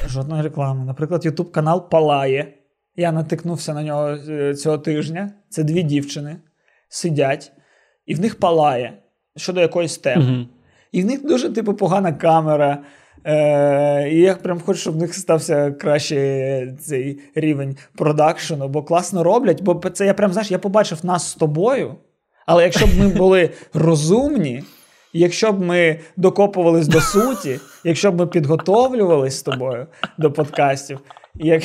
[0.06, 0.84] Жодної реклами.
[0.84, 2.54] Наприклад, YouTube канал Палає.
[2.96, 5.32] Я натикнувся на нього е, цього тижня.
[5.48, 6.36] Це дві дівчини
[6.88, 7.52] сидять,
[8.06, 8.98] і в них палає
[9.36, 10.24] щодо якоїсь теми.
[10.24, 10.46] Угу.
[10.92, 12.78] І в них дуже типу погана камера.
[13.24, 19.24] Е, І я прям хочу, щоб в них стався краще цей рівень продакшену, бо класно
[19.24, 19.62] роблять.
[19.62, 21.94] Бо це я прям знаєш, я побачив нас з тобою.
[22.46, 24.64] Але якщо б ми були розумні,
[25.12, 29.86] якщо б ми докопувались до суті, якщо б ми підготовлювались з тобою
[30.18, 31.00] до подкастів,
[31.34, 31.62] як...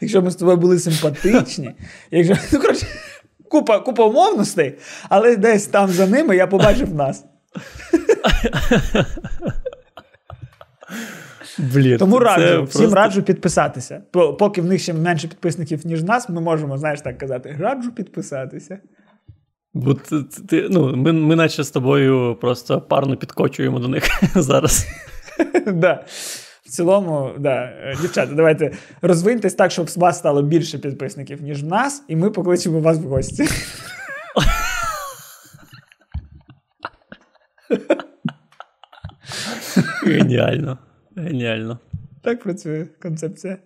[0.00, 1.70] якщо б ми з тобою були симпатичні,
[2.10, 2.86] якщо ну, коротше,
[3.48, 4.74] купа купа умовностей,
[5.08, 7.24] але десь там за ними я побачив нас.
[11.58, 12.96] Блін, Тому раджу, всім просто...
[12.96, 14.02] раджу підписатися.
[14.38, 18.78] Поки в них ще менше підписників, ніж нас, ми можемо, знаєш, так казати, раджу підписатися.
[19.74, 24.04] Бо ти, ти, ну, Ми ми наче з тобою просто парно підкочуємо до них
[24.34, 24.86] зараз.
[25.66, 26.04] Да.
[26.62, 27.72] В цілому, да.
[28.00, 32.30] дівчата, давайте розвиньтесь так, щоб з вас стало більше підписників, ніж в нас, і ми
[32.30, 33.48] покличемо вас в гості.
[40.06, 40.78] Геніально.
[41.16, 41.78] Геніально.
[42.22, 43.58] Так працює концепція.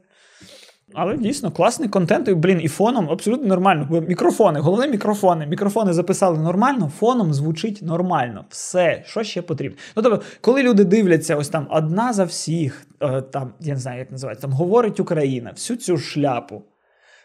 [0.95, 3.87] Але дійсно класний контент, і, блін, і фоном абсолютно нормально.
[3.91, 5.47] Бо мікрофони, головне мікрофони.
[5.47, 8.45] Мікрофони записали нормально, фоном звучить нормально.
[8.49, 9.79] Все, що ще потрібно.
[9.97, 13.99] Ну тобто, коли люди дивляться, ось там одна за всіх, е, там, я не знаю,
[13.99, 16.63] як називається, там говорить Україна, всю цю шляпу.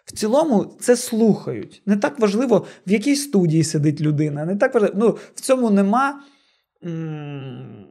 [0.06, 1.82] В цілому це слухають.
[1.86, 4.46] Не так важливо, в якій студії сидить людина.
[4.46, 4.96] Не так важливо.
[4.98, 6.20] Ну, в цьому нема.
[6.86, 7.86] М-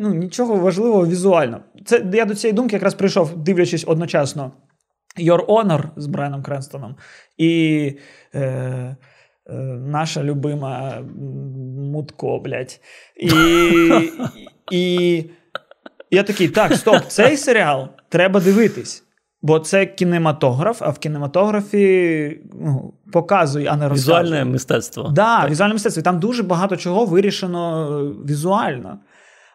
[0.00, 1.60] ну, нічого важливого візуально.
[1.84, 4.52] Це я до цієї думки якраз прийшов, дивлячись одночасно
[5.20, 6.96] Your Honor з Брайаном Кренстоном
[7.36, 7.92] і
[8.34, 8.96] е, е,
[9.86, 11.02] наша любима
[11.92, 12.80] Мутко, блядь.
[13.16, 13.30] І,
[14.72, 15.24] і
[16.10, 19.04] я такий: так, стоп, цей серіал треба дивитись.
[19.42, 24.22] Бо це кінематограф, а в кінематографі ну, показує, а не розказує.
[24.22, 25.08] Візуальне мистецтво.
[25.08, 26.00] Да, так, візуальне мистецтво.
[26.00, 27.88] І там дуже багато чого вирішено
[28.28, 28.98] візуально.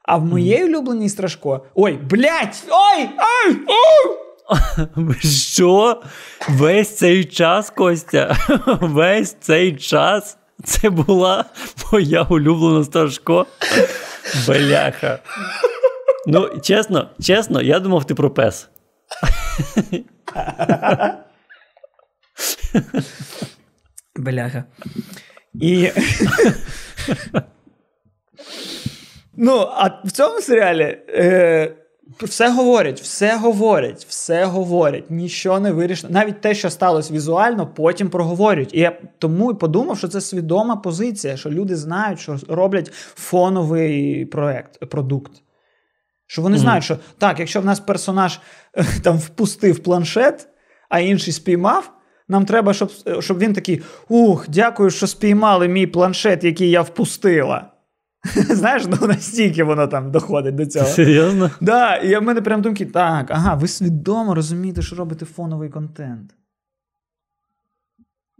[0.04, 1.66] А в моєї улюбленій Страшко.
[1.76, 2.64] Ой, блядь!
[2.70, 3.10] Ой!
[3.18, 3.58] Ой!
[3.68, 5.16] Ой!
[5.22, 6.02] Що?
[6.50, 8.38] Весь цей час, Костя,
[8.82, 11.46] весь цей час це була
[11.92, 13.46] моя улюблена Страшко.
[14.48, 15.20] Бляха.
[16.28, 18.70] Ну, чесно, чесно, я думав, ти про пес.
[24.16, 24.64] Бляха.
[25.54, 25.90] І.
[29.38, 31.76] Ну, а в цьому серіалі е,
[32.22, 36.14] все говорять, все говорять, все говорять, нічого не вирішено.
[36.14, 38.74] Навіть те, що сталося візуально, потім проговорюють.
[38.74, 44.26] І я тому і подумав, що це свідома позиція, що люди знають, що роблять фоновий
[44.26, 45.32] проект, продукт.
[46.28, 46.60] Що вони mm-hmm.
[46.60, 48.40] знають, що так, якщо в нас персонаж
[48.78, 50.48] е, там впустив планшет,
[50.90, 51.92] а інший спіймав.
[52.28, 57.73] Нам треба, щоб щоб він такий: Ух, дякую, що спіймали мій планшет, який я впустила.
[58.50, 60.86] Знаєш, ну настільки воно там доходить до цього.
[60.86, 61.52] Серйозно?
[61.62, 66.36] Да, І в мене прям думки, так, ага, ви свідомо розумієте, що робите фоновий контент.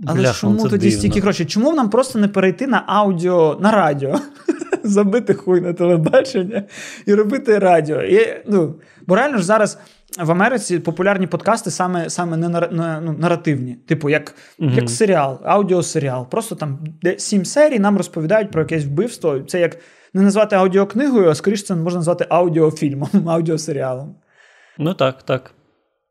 [0.08, 1.00] Але Бляхом, чому тоді дивно.
[1.00, 1.46] стільки грошей?
[1.46, 4.20] Чому нам просто не перейти на аудіо, на радіо?
[4.84, 6.64] Забити хуй на телебачення
[7.06, 8.02] і робити радіо.
[8.02, 8.76] І, ну,
[9.08, 9.80] Бо реально ж зараз
[10.20, 12.70] в Америці популярні подкасти саме саме не на,
[13.02, 16.30] ну, наративні, типу, як mm як серіал, аудіосеріал.
[16.30, 16.80] Просто там
[17.18, 19.40] сім серій нам розповідають про якесь вбивство.
[19.40, 19.78] Це як
[20.14, 24.16] не назвати аудіокнигою, а скоріше це можна назвати аудіофільмом, аудіосеріалом.
[24.78, 25.54] Ну так, так.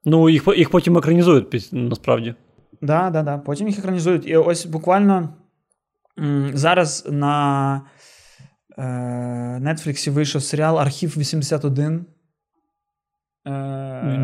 [0.04, 2.28] Ну, їх їх потім екранізують насправді.
[2.28, 2.36] Так,
[2.82, 3.38] да, да, да.
[3.38, 4.26] Потім їх екранізують.
[4.26, 5.28] І ось буквально
[6.18, 7.74] м- зараз на
[8.78, 8.82] е-
[9.62, 12.06] Netflix вийшов серіал Архів 81.
[13.46, 13.50] Е,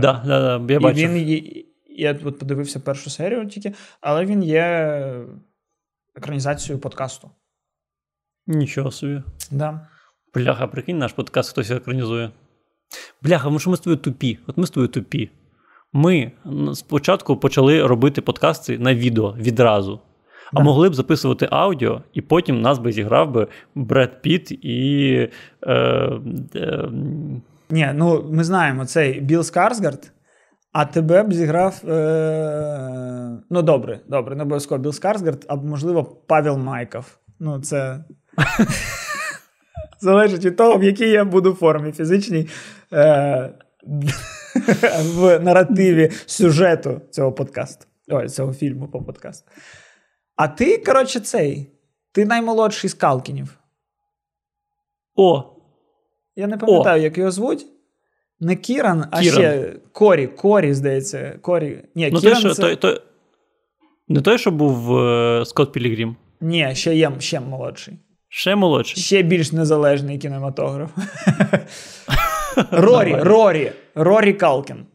[0.01, 1.11] да, да, да, Я бачив.
[1.11, 5.27] Він є, Я от подивився першу серію тільки, але він є
[6.15, 7.31] екранізацією подкасту.
[8.47, 9.23] Нічого собі.
[9.51, 9.89] Да.
[10.35, 12.31] Бляха, прикинь, наш подкаст хтось екранізує.
[13.23, 14.39] Бляха, ми що ми з тобою тупі.
[14.47, 15.31] От ми з тобою тупі.
[15.93, 16.33] Ми
[16.75, 20.01] спочатку почали робити подкасти на відео відразу.
[20.53, 25.29] А могли б записувати аудіо, і потім нас би зіграв би Бред Піт і.
[25.63, 25.73] Е,
[26.55, 26.89] е,
[27.71, 30.13] ні, ну ми знаємо цей Біл Скарсгард,
[30.73, 31.89] а тебе б зіграв.
[31.89, 33.39] Е...
[33.51, 37.19] Ну, добре, добре, не обов'язково Біл Скарсгард, а можливо, Павел Майков.
[37.41, 38.05] Ну, це.
[40.01, 42.49] Залежить від того, в якій я буду формі фізичній
[42.93, 43.51] е...
[45.05, 47.87] в наративі сюжету цього подкасту.
[48.09, 49.51] Ой, цього фільму по подкасту.
[50.37, 51.73] А ти, коротше, цей.
[52.13, 53.59] Ти наймолодший з Калкінів.
[55.17, 55.58] О!
[56.39, 57.05] Я не пам'ятаю, О.
[57.05, 57.67] як його звуть.
[58.41, 59.39] Не Кіран, а Кіран.
[59.39, 60.27] ще Корі.
[60.27, 61.39] Корі, здається.
[61.43, 61.85] Корі.
[61.95, 62.63] Ні, ну, Кіран той, це...
[62.63, 63.01] той, той...
[64.09, 66.17] Не той, що був е, Скотт Пілігрім.
[66.41, 67.99] Ні, ще є ще молодший.
[68.29, 69.03] Ще молодший.
[69.03, 70.91] Ще більш незалежний кінематограф.
[72.71, 74.87] Рорі, Рорі, Рорі Калкін.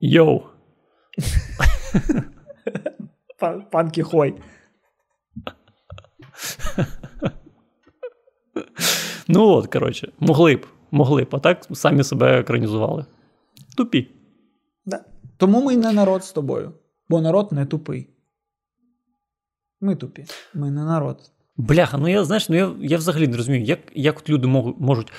[0.00, 0.42] Йоу.
[3.70, 4.34] Пан Кіхой.
[9.28, 13.04] Ну от, коротше, могли б, могли б, а так самі себе екранізували.
[13.76, 14.08] Тупі.
[14.86, 15.04] Да.
[15.36, 16.72] Тому ми не народ з тобою,
[17.08, 18.08] бо народ не тупий.
[19.80, 20.24] Ми тупі,
[20.54, 21.18] ми не народ.
[21.56, 24.46] Бляха, ну я знаєш, ну я я взагалі не розумію, як як люди
[24.78, 25.12] можуть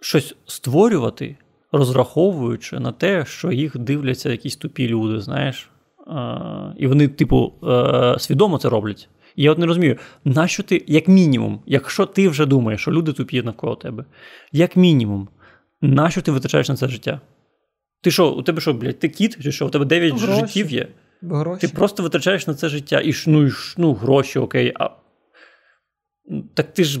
[0.00, 1.36] щось створювати,
[1.72, 5.70] розраховуючи на те, що їх дивляться якісь тупі люди, знаєш.
[6.06, 9.08] А, І вони, типу, а, свідомо це роблять.
[9.36, 13.12] І я от не розумію, нащо ти, як мінімум, якщо ти вже думаєш, що люди
[13.12, 14.04] тупі навколо тебе,
[14.52, 15.28] як мінімум,
[15.80, 17.20] нащо ти витрачаєш на це життя?
[18.02, 19.66] Ти що, у тебе що, блядь, ти кіт, чи що?
[19.66, 20.40] У тебе 9 гроші.
[20.40, 20.88] життів є?
[21.22, 21.66] Гроші.
[21.66, 23.00] Ти просто витрачаєш на це життя.
[23.00, 24.72] І ну, і, ну гроші, окей.
[24.78, 24.90] а
[26.54, 27.00] Так ти ж,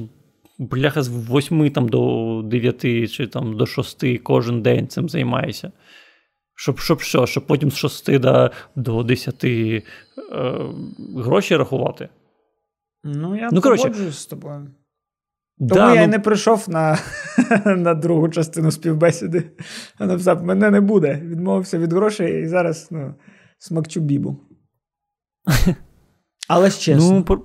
[0.58, 5.72] бляха, з 8 там, до 9 чи там, до 6 кожен день цим займаєшся.
[6.54, 9.82] Щоб щоб що, щоб потім з 6 до, до 10 е,
[11.16, 12.08] гроші рахувати.
[13.04, 14.70] Ну, я ну, погоджуюсь з тобою.
[15.58, 16.12] Тому да, я ну...
[16.12, 16.98] не прийшов на
[17.76, 19.50] на другу частину співбесіди.
[20.00, 21.20] Написав, мене не буде.
[21.22, 23.14] Відмовився від грошей і зараз ну,
[23.58, 24.40] смакчу бібу.
[26.48, 27.12] Але ж чесно.
[27.12, 27.38] Ну, по...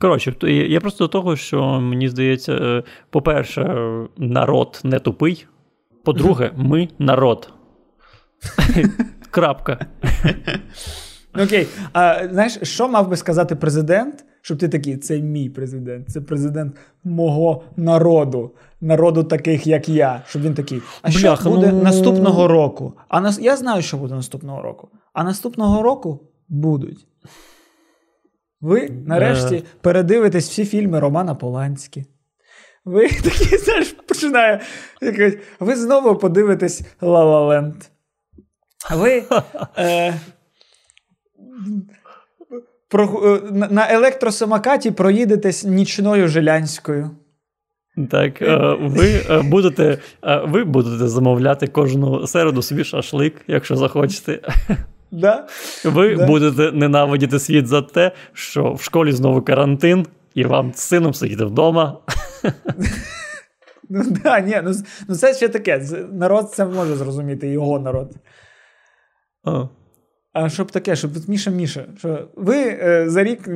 [0.00, 3.62] Коротше, я просто до того, що мені здається, е, по-перше,
[4.16, 5.46] народ не тупий.
[6.04, 7.52] По-друге, ми народ.
[9.30, 9.86] Крапка.
[11.34, 11.66] Окей.
[11.92, 16.76] А знаєш, що мав би сказати президент, щоб ти такий, це мій президент, це президент
[17.04, 20.22] мого народу, народу таких, як я.
[20.26, 20.82] Щоб він такий.
[21.02, 21.82] А що буде ну...
[21.82, 22.94] наступного року?
[23.08, 23.38] А нас...
[23.38, 24.88] Я знаю, що буде наступного року.
[25.12, 27.06] А наступного року будуть.
[28.60, 29.62] Ви нарешті е.
[29.80, 32.04] передивитесь всі фільми Романа Поланські.
[32.84, 34.60] Ви такі, знаєш, починає.
[35.60, 37.90] Ви знову подивитесь La La Land.
[38.94, 39.24] Ви
[39.78, 40.14] е,
[42.88, 47.10] про, е, на електросамокаті проїдетесь нічною Жилянською.
[48.10, 49.98] Так, е, ви е, будете
[50.44, 54.40] ви будете замовляти кожну середу собі шашлик, якщо захочете.
[55.12, 55.46] Да?
[55.84, 56.26] Ви да.
[56.26, 61.44] будете ненавидіти світ за те, що в школі знову карантин, і вам з сином сидіти
[61.44, 61.98] вдома.
[63.92, 64.72] Ну да, ні, ну,
[65.08, 65.86] ну це ще таке.
[66.12, 68.12] Народ це може зрозуміти, його народ.
[69.44, 69.64] А
[70.32, 73.48] А щоб таке, щоб Міша Міша, що ви е, за рік.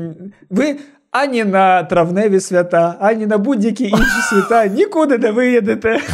[0.51, 0.77] Ви
[1.11, 6.01] ані на травневі свята, ані на будь-які інші свята нікуди не виїдете.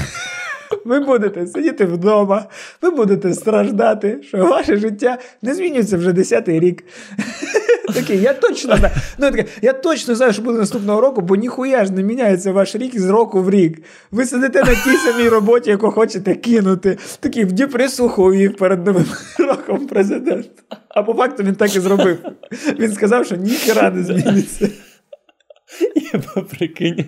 [0.85, 2.45] Ви будете сидіти вдома,
[2.83, 6.85] ви будете страждати, що ваше життя не змінюється вже 10-й рік.
[7.95, 9.31] Такий, я точно знаю, ну,
[9.63, 13.09] я точно знаю, що буде наступного року, бо ніхуя ж не міняється ваш рік з
[13.09, 13.83] року в рік.
[14.11, 16.99] Ви сидите на тій самій роботі, яку хочете кинути.
[17.21, 17.53] Такий в
[18.35, 19.07] їх перед новим
[19.39, 20.49] роком президент.
[20.89, 22.19] А по факту він так і зробив.
[22.79, 24.69] Він сказав, що ніхера не зміниться.
[26.13, 27.05] Я прикинь,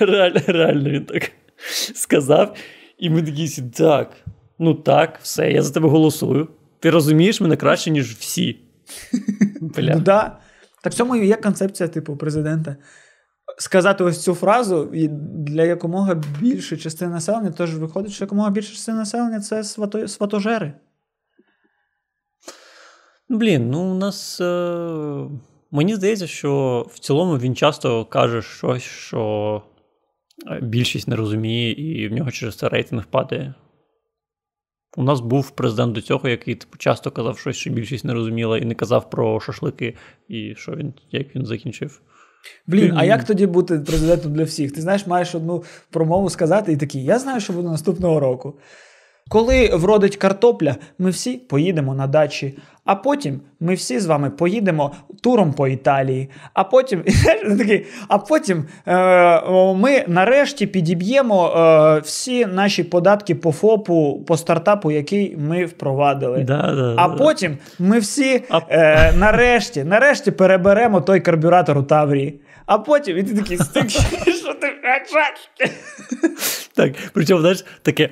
[0.00, 1.30] реально, реально він так
[1.94, 2.56] сказав.
[2.98, 4.10] І ми такі, так,
[4.58, 6.48] ну так, все, я за тебе голосую.
[6.80, 8.56] Ти розумієш мене краще, ніж всі.
[9.60, 9.94] Бля.
[9.94, 10.38] Ну, да.
[10.82, 12.76] Так в цьому і є концепція, типу, президента.
[13.58, 15.08] Сказати ось цю фразу і
[15.48, 20.72] для якомога більше частини населення, тож виходить, що якомога більше частини населення це свато, сватожери.
[23.28, 24.40] Блін, ну у нас.
[24.40, 25.28] Е...
[25.70, 29.62] Мені здається, що в цілому він часто каже щось, що
[30.50, 33.54] е, більшість не розуміє, і в нього через це рейтинг падає.
[34.96, 38.58] У нас був президент до цього, який типу, часто казав щось, що більшість не розуміла,
[38.58, 39.94] і не казав про шашлики,
[40.28, 42.00] і що він, як він закінчив.
[42.66, 44.72] Блін, а як тоді бути президентом для всіх?
[44.72, 48.54] Ти знаєш, маєш одну промову сказати і такий: я знаю, що буде наступного року.
[49.28, 54.92] Коли вродить картопля, ми всі поїдемо на дачі, а потім ми всі з вами поїдемо
[55.22, 56.30] туром по Італії.
[56.54, 57.04] А потім
[58.08, 65.36] а потім е, ми нарешті підіб'ємо е, всі наші податки по ФОПу, по стартапу, який
[65.36, 66.44] ми впровадили.
[66.44, 72.40] Да, да, а потім ми всі е, нарешті нарешті переберемо той карбюратор у Таврії.
[72.66, 74.02] А потім і ти такий стик, що
[74.54, 74.66] ти
[76.76, 78.10] Так, причому знаєш, таке.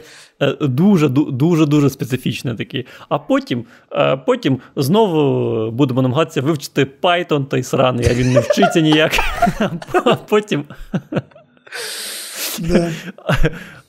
[0.60, 2.86] Дуже дуже дуже специфічне такі.
[3.08, 3.64] А потім
[4.26, 9.12] потім знову будемо намагатися вивчити Python той сраний, а він не вчиться ніяк.
[10.04, 10.64] А потім.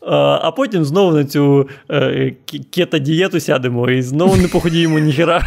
[0.02, 2.36] А потім знову на цю е,
[2.72, 5.42] кета-дієту сядемо і знову не походіємо ніхера.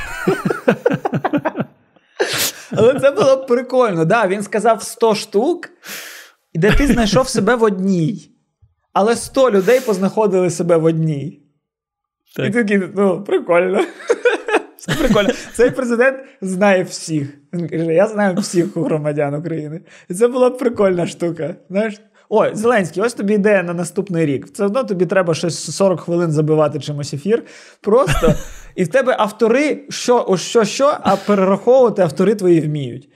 [2.77, 4.05] Але це було б прикольно.
[4.05, 5.69] Да, Він сказав 100 штук,
[6.55, 8.31] де ти знайшов себе в одній.
[8.99, 11.43] Але 100 людей познаходили себе в одній.
[12.37, 12.47] Так.
[12.47, 13.85] І такі, ну, прикольно.
[14.77, 15.31] Це прикольно.
[15.55, 17.39] Цей президент знає всіх.
[17.53, 19.81] Він каже, я знаю всіх громадян України.
[20.09, 21.55] І це була прикольна штука.
[21.71, 22.01] Знаєш?
[22.29, 24.47] Ой, Зеленський, ось тобі ідея на наступний рік.
[24.47, 27.43] Все одно тобі треба щось 40 хвилин забивати чимось ефір.
[27.81, 28.35] Просто.
[28.77, 33.09] І в тебе автори, що, що, що, а перераховувати автори твої вміють.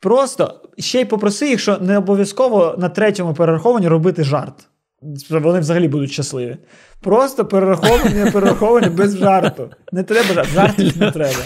[0.00, 4.68] Просто ще й попроси їх, що не обов'язково на третьому перерахованні робити жарт.
[5.30, 6.56] Вони взагалі будуть щасливі.
[7.00, 9.70] Просто перераховані, перераховані без жарту.
[9.92, 10.48] Не треба жарт.
[10.48, 11.40] Жартів не треба.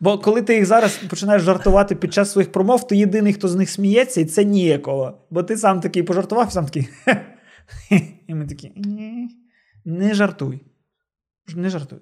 [0.00, 3.54] Бо коли ти їх зараз починаєш жартувати під час своїх промов, то єдиний, хто з
[3.54, 5.26] них сміється, і це ніякого.
[5.30, 6.88] Бо ти сам такий пожартував, і сам такий.
[8.28, 8.72] І ми такі.
[9.84, 10.60] Не жартуй.
[11.56, 11.98] Не жартуй.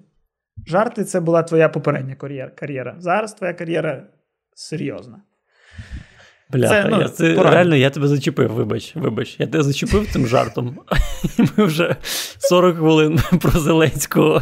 [0.67, 2.15] Жарти це була твоя попередня
[2.55, 2.95] кар'єра.
[2.99, 4.07] Зараз твоя кар'єра
[4.55, 5.21] серйозна.
[6.51, 9.35] Бля, це, ну, я, це, реально я тебе зачепив, вибач, вибач.
[9.39, 10.79] Я тебе зачепив цим жартом.
[11.57, 11.95] Ми вже
[12.39, 14.41] 40 хвилин про Зеленського.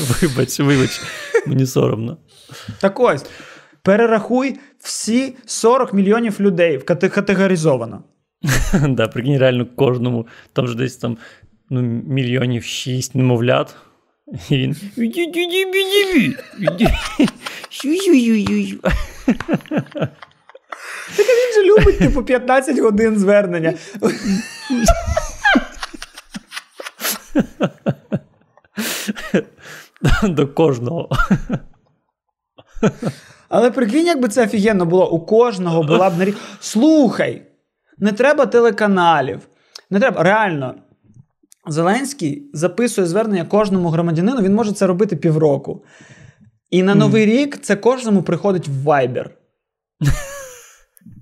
[0.00, 1.00] Вибач, вибач,
[1.46, 2.16] мені соромно.
[2.80, 3.26] Так ось,
[3.82, 8.04] перерахуй всі 40 мільйонів людей категоризовано.
[8.88, 11.18] Да, прикинь, реально кожному, там ж десь там
[11.70, 13.76] ну, мільйонів шість немовлят.
[14.50, 14.76] І він.
[21.16, 23.74] Так він же любить, типу, 15 годин звернення.
[30.22, 31.08] До кожного.
[33.48, 36.36] Але прикинь, якби це офігенно було, у кожного була б на рік.
[36.60, 37.42] Слухай,
[37.98, 39.40] не треба телеканалів.
[39.90, 40.22] Не треба.
[40.22, 40.74] Реально,
[41.66, 45.84] Зеленський записує звернення кожному громадянину, він може це робити півроку.
[46.70, 47.30] І на Новий mm.
[47.30, 49.30] рік це кожному приходить в Viber.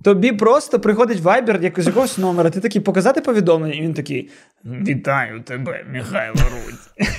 [0.03, 4.29] Тобі просто приходить вайбер як з якогось номера, ти такий показати повідомлення, і він такий:
[4.65, 7.09] Вітаю тебе, Михайло Рудь.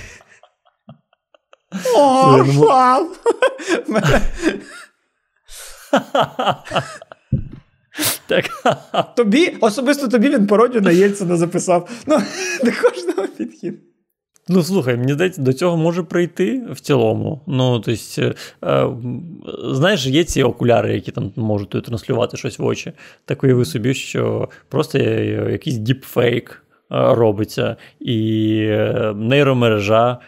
[1.96, 2.44] О!
[8.26, 8.44] Так.
[9.16, 11.88] Тобі, особисто тобі він пародію на Єльцина записав.
[12.06, 12.16] Ну,
[12.64, 13.74] до кожного підхід.
[14.48, 17.40] Ну, слухай, мені здається, до цього може прийти в цілому.
[17.46, 18.34] Ну, тобто,
[18.64, 18.86] е,
[19.72, 22.92] знаєш, є ці окуляри, які там можуть транслювати щось в очі.
[23.24, 30.18] Так уяви собі, що просто якийсь діпфейк робиться, і е, нейромережа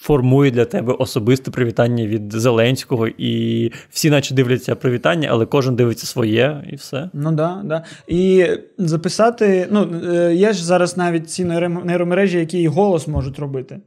[0.00, 6.06] формує для тебе особисте привітання від Зеленського, і всі, наче дивляться привітання, але кожен дивиться
[6.06, 7.10] своє, і все.
[7.12, 7.84] Ну да, да.
[8.06, 8.46] І
[8.78, 9.68] записати.
[9.70, 13.80] Ну, е, є ж зараз навіть ці нейромережі, які і голос можуть робити.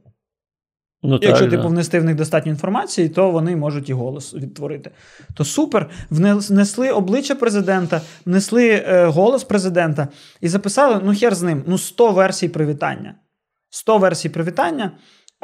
[1.02, 4.90] Ну, Якщо типу внести в них достатньо інформації, то вони можуть і голос відтворити.
[5.34, 5.90] То супер.
[6.10, 10.08] Внесли обличчя президента, внесли е, голос президента
[10.40, 13.14] і записали: ну, хер з ним, ну 100 версій привітання.
[13.70, 14.92] 100 версій привітання,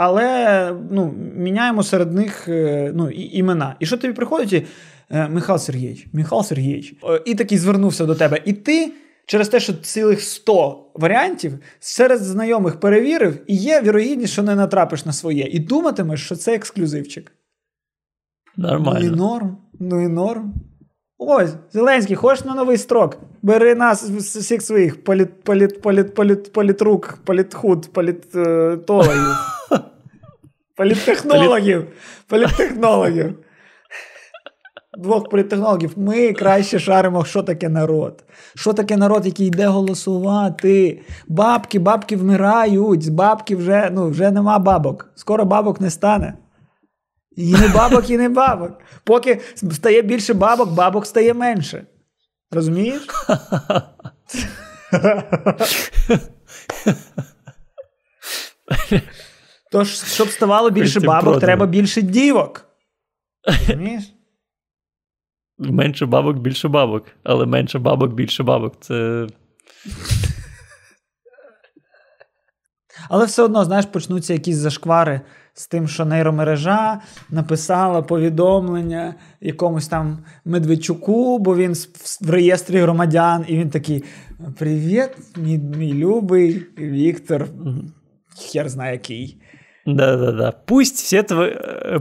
[0.02, 3.76] але ну, міняємо серед них е, ну, і, імена.
[3.80, 4.52] І що тобі приходить?
[4.52, 4.66] І,
[5.10, 6.94] е, Михайло Сергійович, Михайло Сергійович,
[7.24, 8.42] і такий звернувся до тебе.
[8.44, 8.92] І ти
[9.26, 15.06] через те, що цілих 100 варіантів серед знайомих перевірив, і є вірогідність, що не натрапиш
[15.06, 15.48] на своє.
[15.50, 17.32] І думатимеш, що це ексклюзивчик.
[18.56, 19.00] Нормально.
[19.02, 19.56] Ну і норм.
[19.80, 20.54] Ну і норм.
[21.18, 23.18] Ось, Зеленський, хочеш на новий строк?
[23.42, 29.59] Бери нас з всіх своїх політ, політ, політ, політ, політрук, політхуд, політологів.
[30.80, 31.86] Політтехнологів.
[32.26, 33.34] Політтехнологів
[34.98, 35.92] двох політтехнологів.
[35.96, 38.24] Ми краще шаримо, що таке народ.
[38.54, 41.00] Що таке народ, який йде голосувати?
[41.28, 45.10] Бабки, бабки вмирають, бабки вже ну, вже нема бабок.
[45.14, 46.34] Скоро бабок не стане.
[47.36, 48.72] І не бабок, і не бабок.
[49.04, 51.86] Поки стає більше бабок, бабок стає менше.
[52.50, 53.02] Розумієш?
[59.70, 62.66] Тож, щоб ставало більше бабок, треба більше дівок.
[63.68, 64.14] Розумієш?
[65.58, 67.06] Менше бабок, більше бабок.
[67.22, 68.74] Але менше бабок, більше бабок.
[68.80, 69.26] Це.
[73.08, 75.20] Але все одно, знаєш, почнуться якісь зашквари
[75.54, 77.00] з тим, що нейромережа
[77.30, 81.74] написала повідомлення якомусь там Медведчуку, бо він
[82.20, 84.04] в реєстрі громадян, і він такий:
[84.58, 87.48] Привіт, мій, мій любий Віктор,
[88.52, 89.39] хер знає який.
[89.85, 90.51] Да-да-да.
[90.51, 91.57] Пусть все твої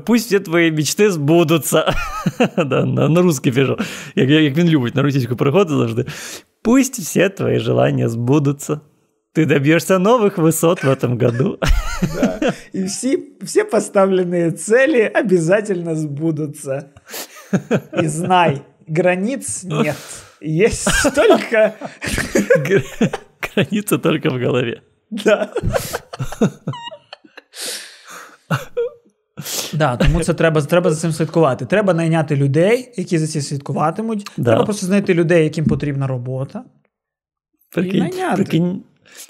[0.07, 1.95] пусть все твої мечти збудуться.
[2.57, 3.79] да, на, на русский пишу.
[4.15, 6.05] Як, як він любить на російську переходити завжди.
[6.63, 8.81] Пусть все твої желания збудуться.
[9.35, 11.59] Ты добьешься новых высот в этом году.
[12.15, 12.55] Да.
[12.73, 16.93] И все, все поставленные цели обязательно сбудутся.
[18.01, 19.97] И знай, границ нет.
[20.41, 21.75] Есть только...
[23.55, 24.83] Граница только в голове.
[25.11, 25.53] Да.
[29.74, 31.66] Да, тому це треба треба за цим слідкувати.
[31.66, 34.32] Треба найняти людей, які за цим слідкуватимуть.
[34.38, 34.44] Да.
[34.44, 36.64] Треба просто знайти людей, яким потрібна робота.
[37.72, 38.84] Прикинь, прикинь,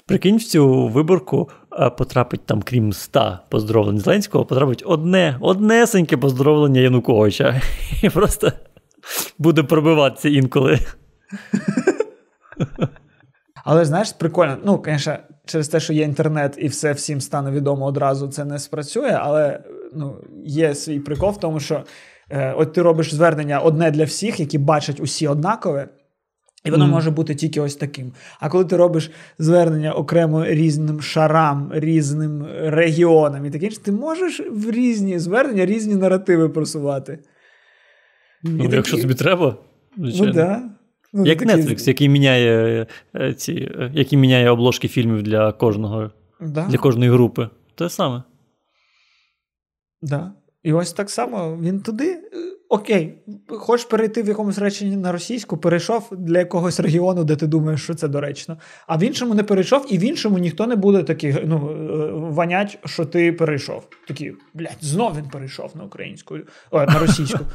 [0.06, 1.50] Прикинь, в цю виборку
[1.98, 7.60] потрапить там, крім ста поздоровлень Зеленського, потрапить одне, однесеньке поздоровлення Януковича.
[8.02, 8.52] І просто
[9.38, 10.78] буде пробиватися інколи.
[13.64, 14.56] Але знаєш, прикольно.
[14.64, 15.16] Ну, звісно,
[15.50, 19.60] через те, що є інтернет і все всім стане відомо одразу, це не спрацює, але
[19.94, 21.84] ну, є свій прикол в тому, що
[22.30, 25.88] е, от ти робиш звернення одне для всіх, які бачать усі однакове.
[26.64, 26.88] І воно mm.
[26.88, 28.12] може бути тільки ось таким.
[28.40, 34.40] А коли ти робиш звернення окремо різним шарам, різним регіонам і таке інше, ти можеш
[34.50, 37.18] в різні звернення різні наративи просувати.
[38.42, 39.02] Ну, і Якщо такі...
[39.02, 39.56] тобі треба,
[39.96, 40.26] звичайно.
[40.26, 40.62] Ну, да.
[41.12, 41.50] Ну, Як такі...
[41.50, 42.86] Netflix, який міняє
[43.16, 46.66] е, ці, е, який міняє обложки фільмів для кожного, да.
[46.66, 47.48] для кожної групи.
[47.74, 48.22] Те саме.
[50.02, 50.32] Да.
[50.62, 52.22] І ось так само він туди
[52.72, 53.14] Окей,
[53.48, 57.94] хочеш перейти в якомусь реченні на російську, перейшов для якогось регіону, де ти думаєш, що
[57.94, 58.56] це доречно.
[58.86, 62.78] А в іншому не перейшов, і в іншому ніхто не буде такий ну, е, ванять,
[62.84, 63.88] що ти перейшов.
[64.08, 66.36] Такі, блядь, знов він перейшов на українську,
[66.70, 67.38] о, на російську.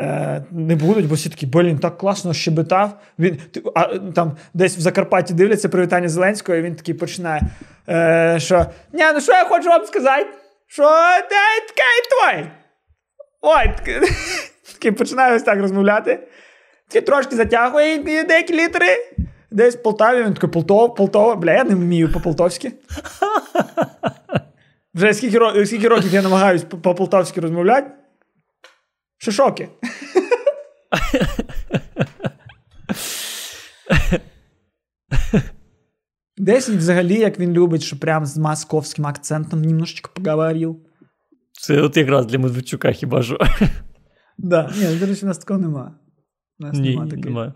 [0.00, 3.00] Е, Не будуть, бо всі такі, блін, так класно щебетав.
[3.18, 3.38] Він
[3.74, 7.42] а, там десь в Закарпатті дивляться привітання Зеленського, і він такий починає.
[7.88, 10.26] е, Що ні, ну що я хочу вам сказати?
[10.66, 10.82] Що
[11.30, 12.50] де такий твій?
[13.42, 13.70] Ой,
[14.72, 16.20] такий починаю ось так розмовляти.
[16.88, 18.96] Такий трошки затягує деякі літери.
[19.50, 21.36] Десь в Полтаві, він такий Полтова, Полтова.
[21.36, 22.72] Бля, я не вмію по-полтовськи.
[24.94, 27.90] Вже скільки скільки років я намагаюсь по-полтавськи розмовляти.
[29.22, 29.68] Шишоки.
[36.36, 40.86] Десь взагалі, як він любить, що прям з московським акцентом немножечко поговорив.
[41.52, 43.38] Це от якраз для Медведчука хіба що.
[44.38, 44.72] Да.
[44.76, 45.98] Ні, до речі, у нас такого нема.
[46.58, 47.54] У нас Ні, нема немає.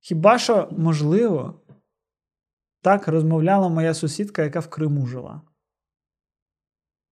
[0.00, 1.60] Хіба що, можливо,
[2.82, 5.42] так розмовляла моя сусідка, яка в Криму жила.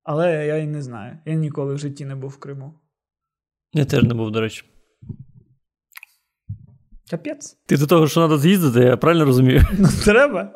[0.03, 1.19] Але я і не знаю.
[1.25, 2.81] Я ніколи в житті не був в Криму.
[3.73, 4.65] Я теж не був, до речі.
[7.11, 7.59] Капець.
[7.67, 9.63] Ти до того, що треба з'їздити, я правильно розумію?
[9.79, 10.53] Ну, треба.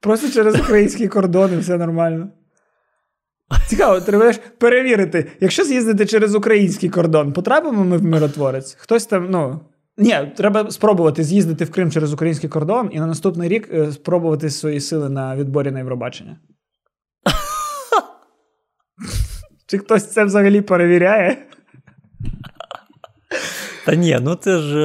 [0.00, 2.28] Просто через український кордон і все нормально.
[3.66, 8.74] Цікаво, треба перевірити, якщо з'їздити через український кордон, потрапимо ми в миротворець?
[8.74, 9.60] Хтось там, ну.
[9.98, 14.50] Ні, треба спробувати з'їздити в Крим через український кордон і на наступний рік е, спробувати
[14.50, 16.40] свої сили на відборі на Євробачення.
[19.66, 21.46] Чи хтось це взагалі перевіряє?
[23.86, 24.78] Та ні, ну це ж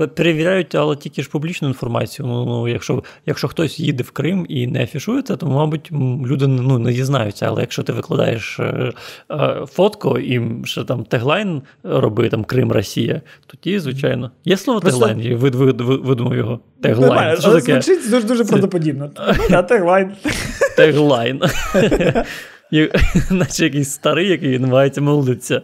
[0.00, 2.28] е, перевіряють, але тільки ж публічну інформацію.
[2.28, 5.92] Ну, ну Якщо якщо хтось їде в Крим і не афішується, то, мабуть,
[6.26, 7.46] люди ну, не дізнаються.
[7.46, 8.92] Але якщо ти викладаєш е,
[9.30, 15.00] е, фотку і ще там теглайн роби там Крим, Росія, тоді, звичайно, є слово Просто...
[15.00, 16.60] теглайн, я вид, вид, вид, видумав його.
[16.82, 17.36] Теглайн.
[17.36, 17.82] Що але таке?
[17.82, 19.10] Звучить дуже дуже правдоподібно.
[19.50, 20.12] Ну, теглайн.
[20.76, 21.40] Теглайн.
[23.30, 25.62] Наче якийсь старий, який намагається молитися.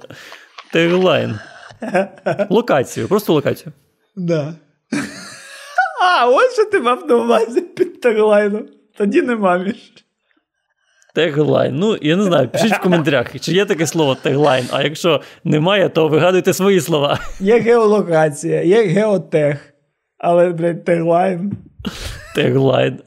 [0.72, 1.38] Теглайн.
[2.50, 3.72] Локацію, просто локацію.
[4.16, 4.54] Да.
[6.06, 8.66] А, ось що ти мав на увазі під теглайном.
[8.98, 9.74] Тоді нема між.
[11.14, 11.76] Теглайн.
[11.76, 15.88] Ну, я не знаю, пишіть в коментарях, чи є таке слово теглайн, а якщо немає,
[15.88, 17.18] то вигадуйте свої слова.
[17.40, 19.74] Є геолокація, є геотех.
[20.18, 21.52] Але, блядь, теглайн.
[22.34, 23.00] Теглайн.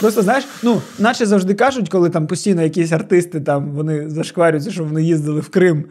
[0.00, 4.84] Просто знаєш, ну, наче завжди кажуть, коли там постійно якісь артисти там вони зашкварюються, що
[4.84, 5.84] вони їздили в Крим,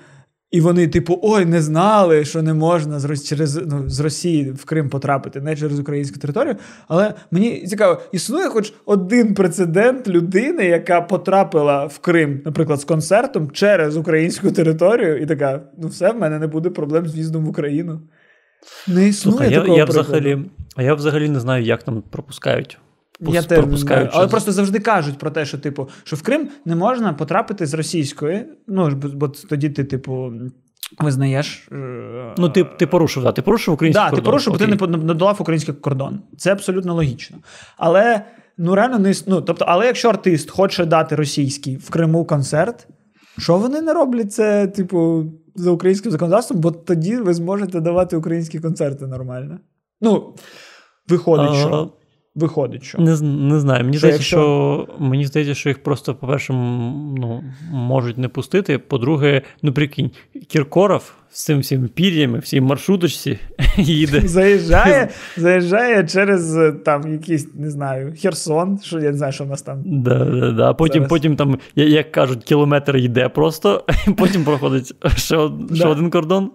[0.51, 4.65] і вони, типу, ой, не знали, що не можна з через ну, з Росії в
[4.65, 6.55] Крим потрапити, не через українську територію.
[6.87, 13.51] Але мені цікаво, існує хоч один прецедент людини, яка потрапила в Крим, наприклад, з концертом
[13.51, 17.49] через українську територію, і така: ну все, в мене не буде проблем з в'їздом в
[17.49, 18.01] Україну.
[18.87, 20.39] Не існує Слухай, такого я, я взагалі
[20.75, 22.77] А я взагалі не знаю, як там пропускають.
[23.27, 24.09] Я теж не.
[24.13, 27.73] Але просто завжди кажуть про те, що типу, що в Крим не можна потрапити з
[27.73, 28.45] російської.
[28.67, 30.31] Ну бо тоді ти, типу,
[30.99, 31.67] визнаєш.
[31.71, 34.17] Е, ну, ти ти порушив, да, ти порушив український да, кордон.
[34.17, 36.19] Так, ти порушив, бо ти не надолав український кордон.
[36.37, 37.37] Це абсолютно логічно.
[37.77, 38.21] Але
[38.57, 42.87] ну реально не ну, тобто, але якщо артист хоче дати російський в Криму концерт,
[43.37, 48.59] що вони не роблять це, типу, за українським законодавством, бо тоді ви зможете давати українські
[48.59, 49.59] концерти нормально.
[50.01, 50.35] Ну,
[51.09, 51.93] виходить, а, що.
[52.35, 53.83] Виходить, що не не знаю.
[53.83, 54.37] Мені здається, якщо...
[54.37, 58.77] що мені здається, що їх просто, по-перше, ну, можуть не пустити.
[58.77, 60.11] По-друге, ну прикинь,
[60.47, 63.39] Кіркоров з цим всім пір'ями, всій маршруточці
[63.77, 64.21] їде.
[64.27, 69.61] Заїжджає заїжджає через там якийсь, не знаю, Херсон, що я не знаю, що в нас
[69.61, 69.81] там.
[69.85, 70.73] Да, да, да.
[70.73, 73.85] Потім, потім там, як кажуть, кілометр йде просто,
[74.17, 75.75] потім проходить ще, да.
[75.75, 76.51] ще один кордон.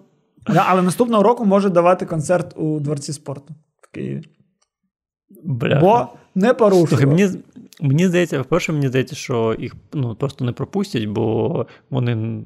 [0.47, 4.23] Да, Але наступного року може давати концерт у дворці спорту в Києві.
[5.43, 5.79] Бля.
[5.79, 7.05] Бо не порушує.
[7.05, 7.29] Мені
[7.81, 12.43] мені здається, вперше, мені здається, що їх ну, просто не пропустять, бо вони.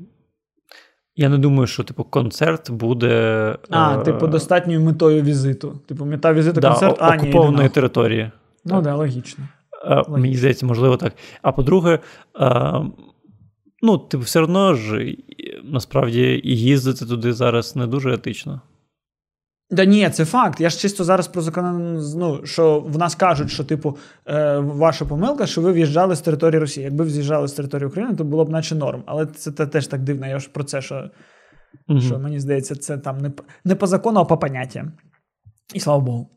[1.16, 3.58] Я не думаю, що типу концерт буде.
[3.70, 4.04] А, е...
[4.04, 5.80] типу, достатньою метою візиту.
[5.88, 8.32] Типу, мета візиту да, концерт а, ні, окупованої території.
[8.66, 9.44] Ну так, да, логічно.
[9.86, 10.18] А, логічно.
[10.18, 11.14] Мені здається, можливо, так.
[11.42, 12.00] А по-друге,
[12.34, 12.82] а,
[13.82, 15.16] ну, типу, все одно ж
[15.64, 18.62] насправді їздити туди зараз не дуже етично.
[19.74, 20.60] Да ні, це факт.
[20.62, 23.98] Я ж чисто зараз про закон, ну, що в нас кажуть, що, типу,
[24.28, 26.84] е, ваша помилка, що ви в'їжджали з території Росії.
[26.84, 29.04] Якби в'їжджали з території України, то було б наче норм.
[29.06, 30.28] Але це теж так дивно.
[30.28, 31.10] Я ж про це, що
[31.88, 32.02] угу.
[32.02, 33.32] що мені здається, це там не
[33.66, 34.92] не по закону, а по поняттям.
[35.74, 36.30] І слава Богу.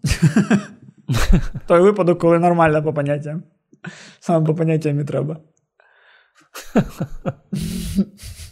[1.66, 3.42] Той випадок, коли нормальне по поняттям.
[4.20, 5.36] Саме по поняттям і треба.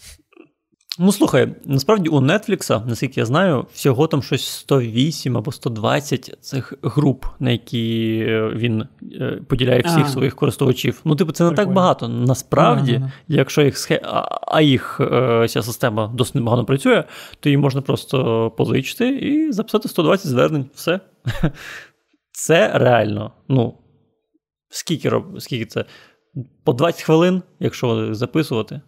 [0.98, 6.74] Ну, слухай, насправді у Netflix, наскільки я знаю, всього там щось 108 або 120 цих
[6.82, 10.08] груп, на які е, він е, поділяє всіх ага.
[10.08, 11.00] своїх користувачів.
[11.04, 11.66] Ну, типу, це не Прикольно.
[11.66, 12.08] так багато.
[12.08, 13.12] Насправді, ага.
[13.28, 14.00] якщо їх схе...
[14.48, 17.04] а їх е, ця система досить непогано працює,
[17.40, 20.66] то її можна просто позичити і записати 120 звернень.
[20.74, 21.00] Все.
[22.32, 23.32] Це реально.
[23.48, 23.78] Ну,
[24.68, 25.40] скільки роб...
[25.40, 25.84] скільки це?
[26.64, 28.80] По 20 хвилин, якщо записувати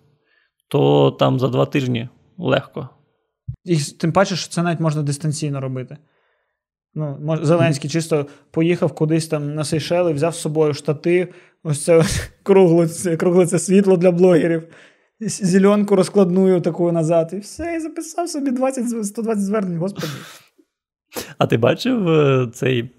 [0.68, 2.08] то там за два тижні
[2.38, 2.88] легко.
[3.64, 5.96] І тим паче, що це навіть можна дистанційно робити.
[6.94, 12.02] Ну, Зеленський чисто поїхав кудись там на Сейшели, взяв з собою штати, ось це
[12.42, 14.68] кругле, кругле це світло для блогерів,
[15.20, 20.06] зеленку розкладную таку назад, і все, і записав собі 20, 120 звернень, господи.
[21.38, 22.90] А ти бачив е, цей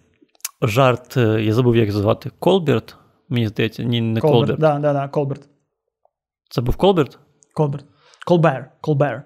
[0.61, 2.95] жарт, е, я забув, як звати, Колберт?
[3.29, 4.59] Мені здається, ні, не Колберт.
[4.59, 5.49] Да, да, да, Колберт.
[6.49, 7.19] Це був Колберт?
[7.57, 7.85] Колберт.
[8.25, 8.71] Колбер.
[8.81, 9.23] Колбер.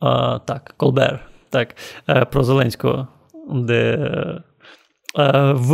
[0.00, 1.20] А, Так, Колбер.
[1.50, 1.76] Так.
[2.08, 3.08] Е, про Зеленського,
[3.50, 3.94] де.
[5.18, 5.72] Е, в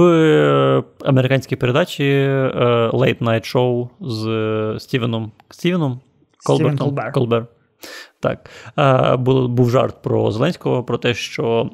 [1.05, 2.51] американській передачі е,
[2.93, 6.01] Late Night Show з Стівеном Стівеном
[6.47, 6.97] Колбертом.
[7.13, 7.47] Колбер.
[8.21, 8.51] Так.
[9.49, 11.71] Був жарт про Зеленського, про те, що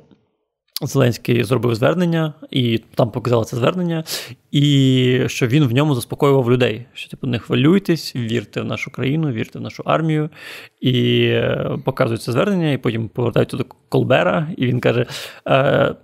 [0.83, 4.05] Зеленський зробив звернення, і там показали це звернення,
[4.51, 6.87] і що він в ньому заспокоював людей.
[6.93, 10.31] Що типу не хвилюйтесь, вірте в нашу країну, вірте в нашу армію.
[10.81, 15.07] І е, показують це звернення, і потім повертаються до Колбера, і він каже:
[15.49, 15.95] «Е,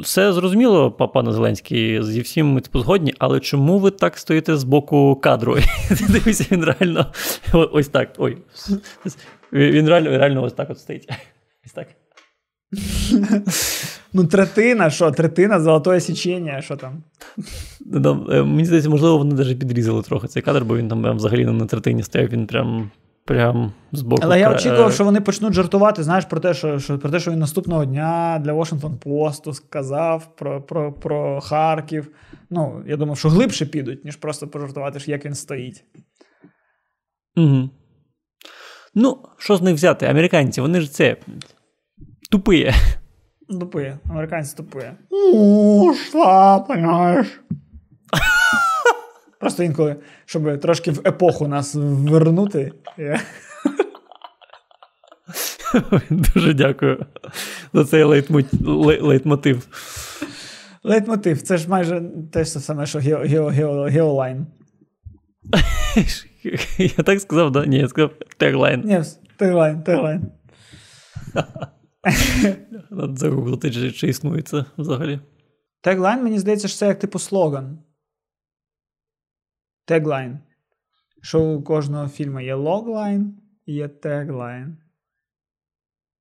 [0.00, 4.64] все зрозуміло, пане Зеленський, зі всім ми типу згодні, але чому ви так стоїте з
[4.64, 5.56] боку кадру?
[6.08, 7.12] Дивіться, він реально
[7.52, 8.12] ось так.
[8.18, 8.38] Ой,
[9.52, 11.08] він реально реально ось так от стоїть.
[11.66, 11.88] Ось так.
[14.12, 15.10] Ну, третина, що?
[15.10, 17.02] Третина золотое січення, що там?
[18.30, 21.52] Е, мені здається, можливо, вони навіть підрізали трохи цей кадр, бо він там взагалі не
[21.52, 22.90] на третині стояв, він прям.
[23.24, 24.22] Прям з боку.
[24.24, 27.30] Але я очікував, що вони почнуть жартувати, знаєш, про те, що що, про те, що
[27.30, 32.08] він наступного дня для Washington Post сказав про про, про Харків.
[32.50, 35.84] Ну, я думав, що глибше підуть, ніж просто пожартувати, як він стоїть.
[37.36, 37.70] Угу.
[38.94, 40.06] Ну, що з них взяти?
[40.06, 41.16] Американці, вони ж це
[42.32, 42.74] тупые.
[43.60, 43.98] Тупые.
[44.10, 44.92] Американці тупые.
[45.94, 47.40] Що, понимаєш?
[49.40, 52.72] Просто інколи, щоб трошки в епоху нас вернути.
[56.10, 57.06] Дуже дякую
[57.72, 59.66] за цей лейтмотив.
[60.84, 61.42] Лейтмотив.
[61.42, 62.98] Це ж майже те ж саме, що
[63.88, 64.46] геолайн.
[66.78, 67.66] Я так сказав, да?
[67.66, 68.82] Ні, я сказав tagline.
[68.84, 69.02] Ні,
[69.36, 70.26] tagline, tagline.
[72.90, 75.20] Надо загуглити, чи, чи існує це взагалі.
[75.80, 77.78] Теглайн, мені здається, що це як типу слоган.
[79.84, 80.38] Tagline.
[81.22, 84.76] Що у кожного фільму є logline і є tagline.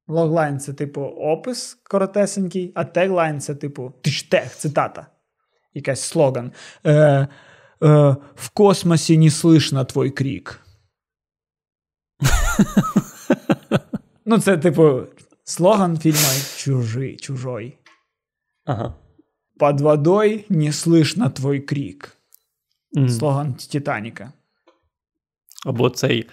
[0.07, 5.07] Logline це, типу, опис коротесенький, а tagline це, типу, тиштех, цитата.
[5.73, 6.51] Якась слоган.
[6.83, 7.27] Е, е,
[8.35, 10.61] В космосі не слышно твой крик.
[14.25, 15.01] Ну, це, типу,
[15.43, 16.17] слоган фільму
[16.57, 17.77] Чужий, чужой.
[18.65, 18.95] Ага.
[19.59, 22.17] Под водой не слышно твой крик.
[22.97, 23.09] Mm.
[23.09, 24.33] Слоган Титаніка.
[25.65, 26.29] Або цей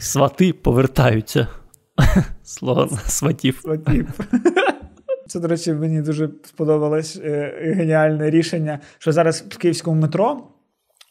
[0.00, 1.48] свати повертаються.
[2.42, 3.60] Слоган сватів.
[3.62, 4.08] Сватів.
[5.26, 10.48] Це, до речі, мені дуже сподобалось е, геніальне рішення, що зараз в київському метро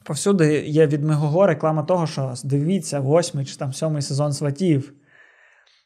[0.05, 4.93] повсюди є від Мегого реклама того, що дивіться, восьмий чи там сьомий сезон сватів.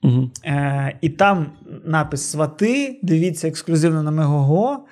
[0.03, 0.31] Угу.
[0.45, 1.51] Е, І там
[1.85, 4.87] напис Свати, дивіться ексклюзивно на Мегого.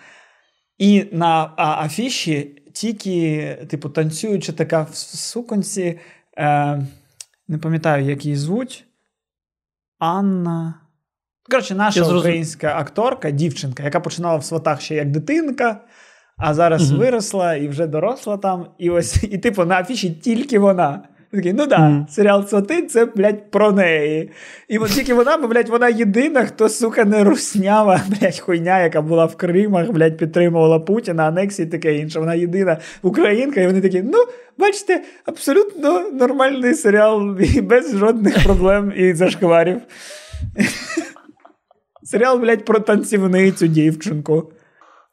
[0.78, 6.00] І на а, афіші тільки, типу, танцюючи така в суконці,
[6.38, 6.88] е,
[7.48, 8.86] не пам'ятаю, як її звуть.
[10.00, 10.82] Анна.
[11.50, 12.82] Коротше, наша Я українська зрозум...
[12.82, 15.82] акторка, дівчинка, яка починала в сватах ще як дитинка,
[16.38, 17.00] а зараз угу.
[17.00, 18.68] виросла і вже доросла там.
[18.78, 21.08] І ось, і типу, на афіші тільки вона.
[21.36, 22.08] Такий, ну да, mm.
[22.08, 24.32] серіал Свати це, блядь, про неї.
[24.68, 29.02] І от тільки вона, бо, блядь, вона єдина, хто, сука, не руснява, блядь, хуйня, яка
[29.02, 32.20] була в Кримах, блядь, підтримувала Путіна, анексії таке інше.
[32.20, 34.18] Вона єдина українка, і вони такі, ну,
[34.58, 39.82] бачите, абсолютно нормальний серіал і без жодних проблем і зашкварів.
[42.04, 44.52] Серіал, блядь, про танцівницю дівчинку.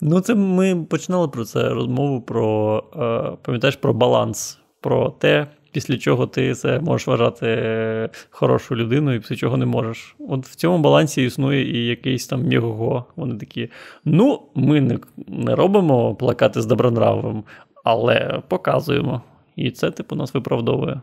[0.00, 5.98] Ну, це ми починали про це розмову про, е, пам'ятаєш, про баланс, про те після
[5.98, 10.16] чого ти це можеш вважати хорошою людиною, і після чого не можеш.
[10.18, 13.06] От в цьому балансі існує і якийсь там мігого.
[13.16, 13.70] Вони такі:
[14.04, 14.98] ну, ми не,
[15.28, 17.44] не робимо плакати з добронравим,
[17.84, 19.22] але показуємо.
[19.56, 21.00] І це, типу, нас виправдовує.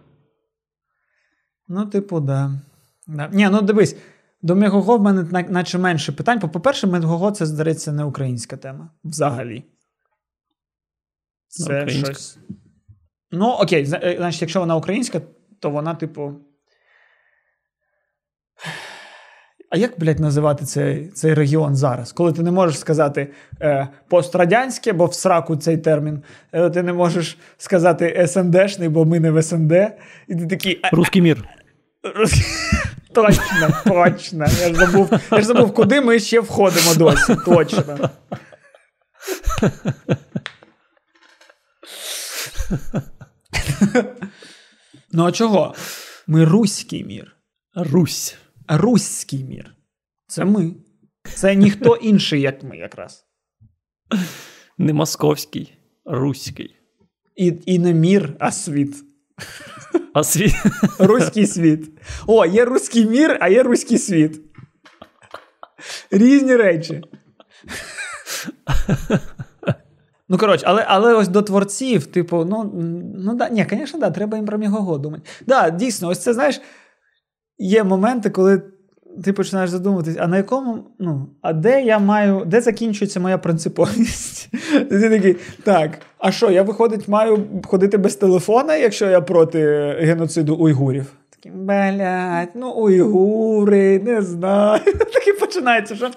[1.68, 2.52] Ну, типу, да.
[3.08, 3.30] да.
[3.34, 3.98] Ні, ну дивись,
[4.42, 6.40] до Мегого в мене наче менше питань.
[6.40, 9.64] По-перше, Мегого це, здається, не українська тема взагалі.
[11.48, 12.38] Це щось.
[13.32, 15.22] Ну, окей, е, значить, якщо вона українська,
[15.60, 16.34] то вона, типу.
[19.72, 22.12] А як, блядь, називати цей цей регіон зараз?
[22.12, 26.94] Коли ти не можеш сказати е, пострадянське, бо в сраку цей термін, е, ти не
[26.94, 29.72] можеш сказати СНДшний, бо ми не в СНД.
[30.28, 30.82] І ти такий...
[30.92, 31.44] Русський мір.
[33.14, 34.46] Точно, точно.
[34.62, 37.36] Я ж забув, я ж забув, куди ми ще входимо досі.
[37.46, 38.10] Точно.
[45.12, 45.76] Ну, а чого?
[46.28, 47.36] Ми руський мір.
[47.76, 48.38] Русь.
[48.68, 49.76] Руський мір.
[50.28, 50.74] Це ми.
[51.36, 53.26] Це ніхто інший, як ми, якраз.
[54.78, 56.76] Не московський, руський.
[57.36, 58.96] І і не мір, а світ.
[60.14, 60.54] А світ?
[61.00, 61.90] Руський світ.
[62.28, 64.42] О, є руський мір, а є руський світ.
[66.12, 67.04] Різні речі.
[70.30, 72.72] Ну, коротше, але але ось до творців, типу, ну
[73.18, 75.24] ну да, ні, звісно, да, треба їм про Мігого думати.
[75.48, 76.62] Да, дійсно, ось це знаєш,
[77.58, 78.62] є моменти, коли
[79.24, 84.50] ти починаєш задумуватись, а на якому, ну, а де я маю, де закінчується моя принциповість?
[84.90, 89.60] Такий, так, а що, я виходить, маю ходити без телефона, якщо я проти
[90.00, 91.06] геноциду уйгурів?
[91.30, 94.82] Такий, блядь, ну уйгури, не знаю.
[95.14, 96.12] Такий починається, що.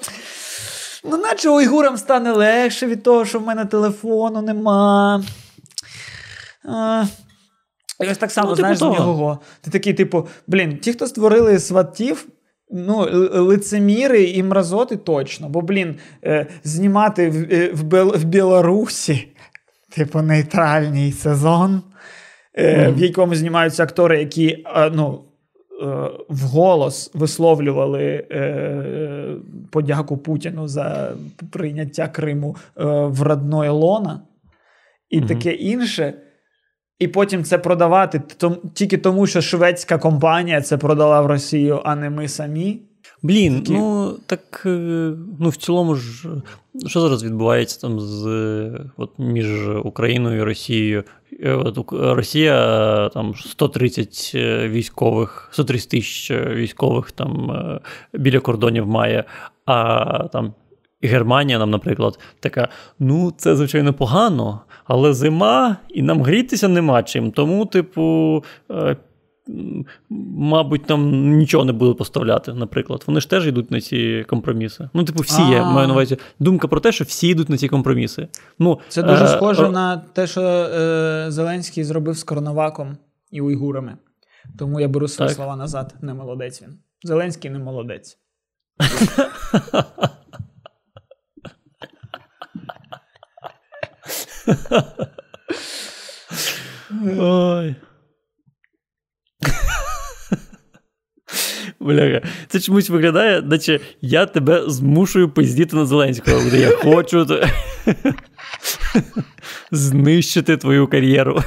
[1.05, 5.24] Ну, наче уйгурам стане легше від того, що в мене телефону нема.
[6.64, 7.05] А,
[8.00, 9.38] І ось так само, ну, типу знаєш, з нього.
[9.61, 12.26] Ти такий, типу, блін, ті, хто створили сватів,
[12.70, 15.48] ну, лицеміри і мразоти точно.
[15.48, 19.28] Бо, блін, е, знімати в, е, в, Бел, в Білорусі,
[19.90, 21.82] типу, нейтральний сезон,
[22.55, 22.94] е, mm.
[22.94, 25.24] в якому знімаються актори, які, ну.
[25.82, 29.36] Е, вголос висловлювали е,
[29.70, 31.12] подяку Путіну за
[31.50, 34.22] прийняття Криму е, в родної лона
[35.10, 35.28] і угу.
[35.28, 36.14] таке інше.
[36.98, 38.22] І потім це продавати
[38.74, 42.82] тільки тому, що шведська компанія це продала в Росію, а не ми самі.
[43.23, 43.73] Блін, Такі...
[43.73, 44.62] ну так
[45.39, 46.28] ну в цілому ж
[46.86, 48.27] що зараз відбувається там з
[48.97, 51.05] от між Україною і Росією?
[51.40, 57.53] Е, от Росія там 130 е, військових, 130 тисяч е, військових там
[58.12, 59.24] біля кордонів має,
[59.66, 60.55] а там
[61.03, 62.69] Германія нам, наприклад, така:
[62.99, 67.31] ну, це звичайно погано, але зима, і нам грітися нема чим.
[67.31, 68.44] Тому, типу,
[70.38, 73.04] мабуть, там нічого не будуть поставляти, наприклад.
[73.06, 74.88] Вони ж теж йдуть на ці компроміси.
[74.94, 76.16] Ну, типу, всі є, маю на увазі.
[76.38, 78.28] Думка про те, що всі йдуть на ці компроміси.
[78.58, 82.96] Ну, Це дуже е- схоже е- на те, що е- Зеленський зробив з Коронаваком
[83.30, 83.96] і уйгурами.
[84.58, 85.94] Тому я беру свої слова назад.
[86.02, 86.78] Не молодець він.
[87.02, 88.18] Зеленський не молодець.
[97.18, 97.74] Ой.
[101.82, 107.26] Бляха, це чомусь виглядає, наче я тебе змушую пиздіти на Зеленського, де я хочу
[109.70, 111.42] знищити твою кар'єру.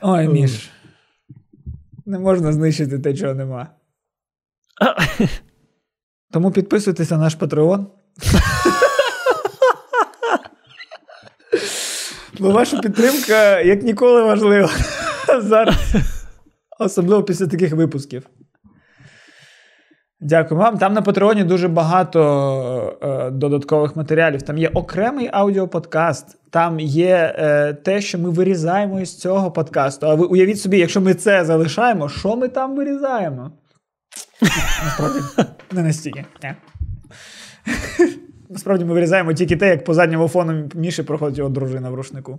[0.00, 0.70] Ой, Міш.
[2.06, 3.68] Не можна знищити те, чого нема.
[6.32, 7.86] Тому підписуйтесь на наш Patreon.
[12.38, 14.70] Бо ваша підтримка як ніколи важлива
[15.38, 15.76] зараз.
[16.78, 18.26] Особливо після таких випусків.
[20.20, 20.78] Дякую вам.
[20.78, 24.42] Там на Патреоні дуже багато е, додаткових матеріалів.
[24.42, 30.06] Там є окремий аудіоподкаст, там є е, те, що ми вирізаємо із цього подкасту.
[30.06, 33.52] А ви уявіть собі, якщо ми це залишаємо, що ми там вирізаємо?
[34.84, 35.18] Насправді,
[35.72, 36.24] не настільки.
[38.48, 42.38] Насправді ми вирізаємо тільки те, як по задньому фону Міші проходить його дружина в рушнику.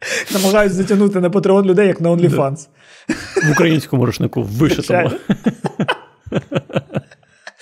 [0.32, 2.68] Намагаюсь затягнути на патреон людей, як на OnlyFans.
[3.48, 5.10] В українському рушнику вишитому.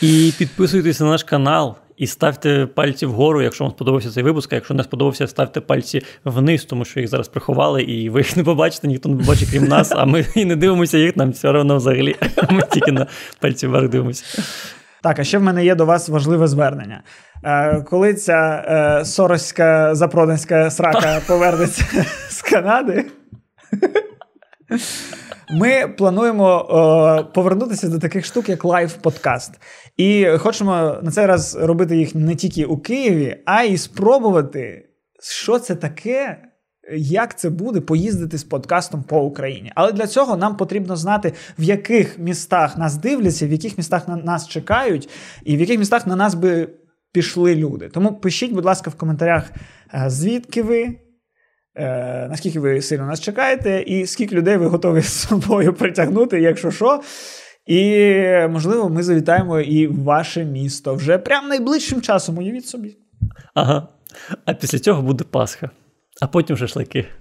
[0.00, 1.76] І підписуйтесь на наш канал.
[1.96, 4.52] І ставте пальці вгору, якщо вам сподобався цей випуск.
[4.52, 8.36] А якщо не сподобався, ставте пальці вниз, тому що їх зараз приховали, і ви їх
[8.36, 11.48] не побачите, ніхто не побачить, крім нас, а ми і не дивимося їх, нам все
[11.48, 12.16] одно взагалі.
[12.50, 13.06] Ми тільки на
[13.40, 14.42] пальці вверх дивимося.
[15.02, 17.02] Так, а ще в мене є до вас важливе звернення.
[17.44, 21.84] Е, Коли ця е, сороська запроданська срака повернеться
[22.30, 23.04] з Канади,
[25.50, 29.50] ми плануємо е, повернутися до таких штук, як лайв-подкаст.
[29.96, 34.88] І хочемо на цей раз робити їх не тільки у Києві, а й спробувати,
[35.20, 36.47] що це таке.
[36.96, 39.72] Як це буде поїздити з подкастом по Україні?
[39.74, 44.16] Але для цього нам потрібно знати, в яких містах нас дивляться, в яких містах на
[44.16, 45.08] нас чекають,
[45.44, 46.68] і в яких містах на нас би
[47.12, 47.88] пішли люди.
[47.88, 49.50] Тому пишіть, будь ласка, в коментарях,
[49.94, 50.96] е, звідки ви,
[51.74, 56.70] е, наскільки ви сильно нас чекаєте, і скільки людей ви готові з собою притягнути, якщо
[56.70, 57.00] що.
[57.66, 58.12] І,
[58.50, 62.96] можливо, ми завітаємо і ваше місто вже прямо найближчим часом, уявіть собі.
[63.54, 63.88] Ага.
[64.44, 65.70] А після цього буде Пасха,
[66.20, 67.06] а потім шашлики.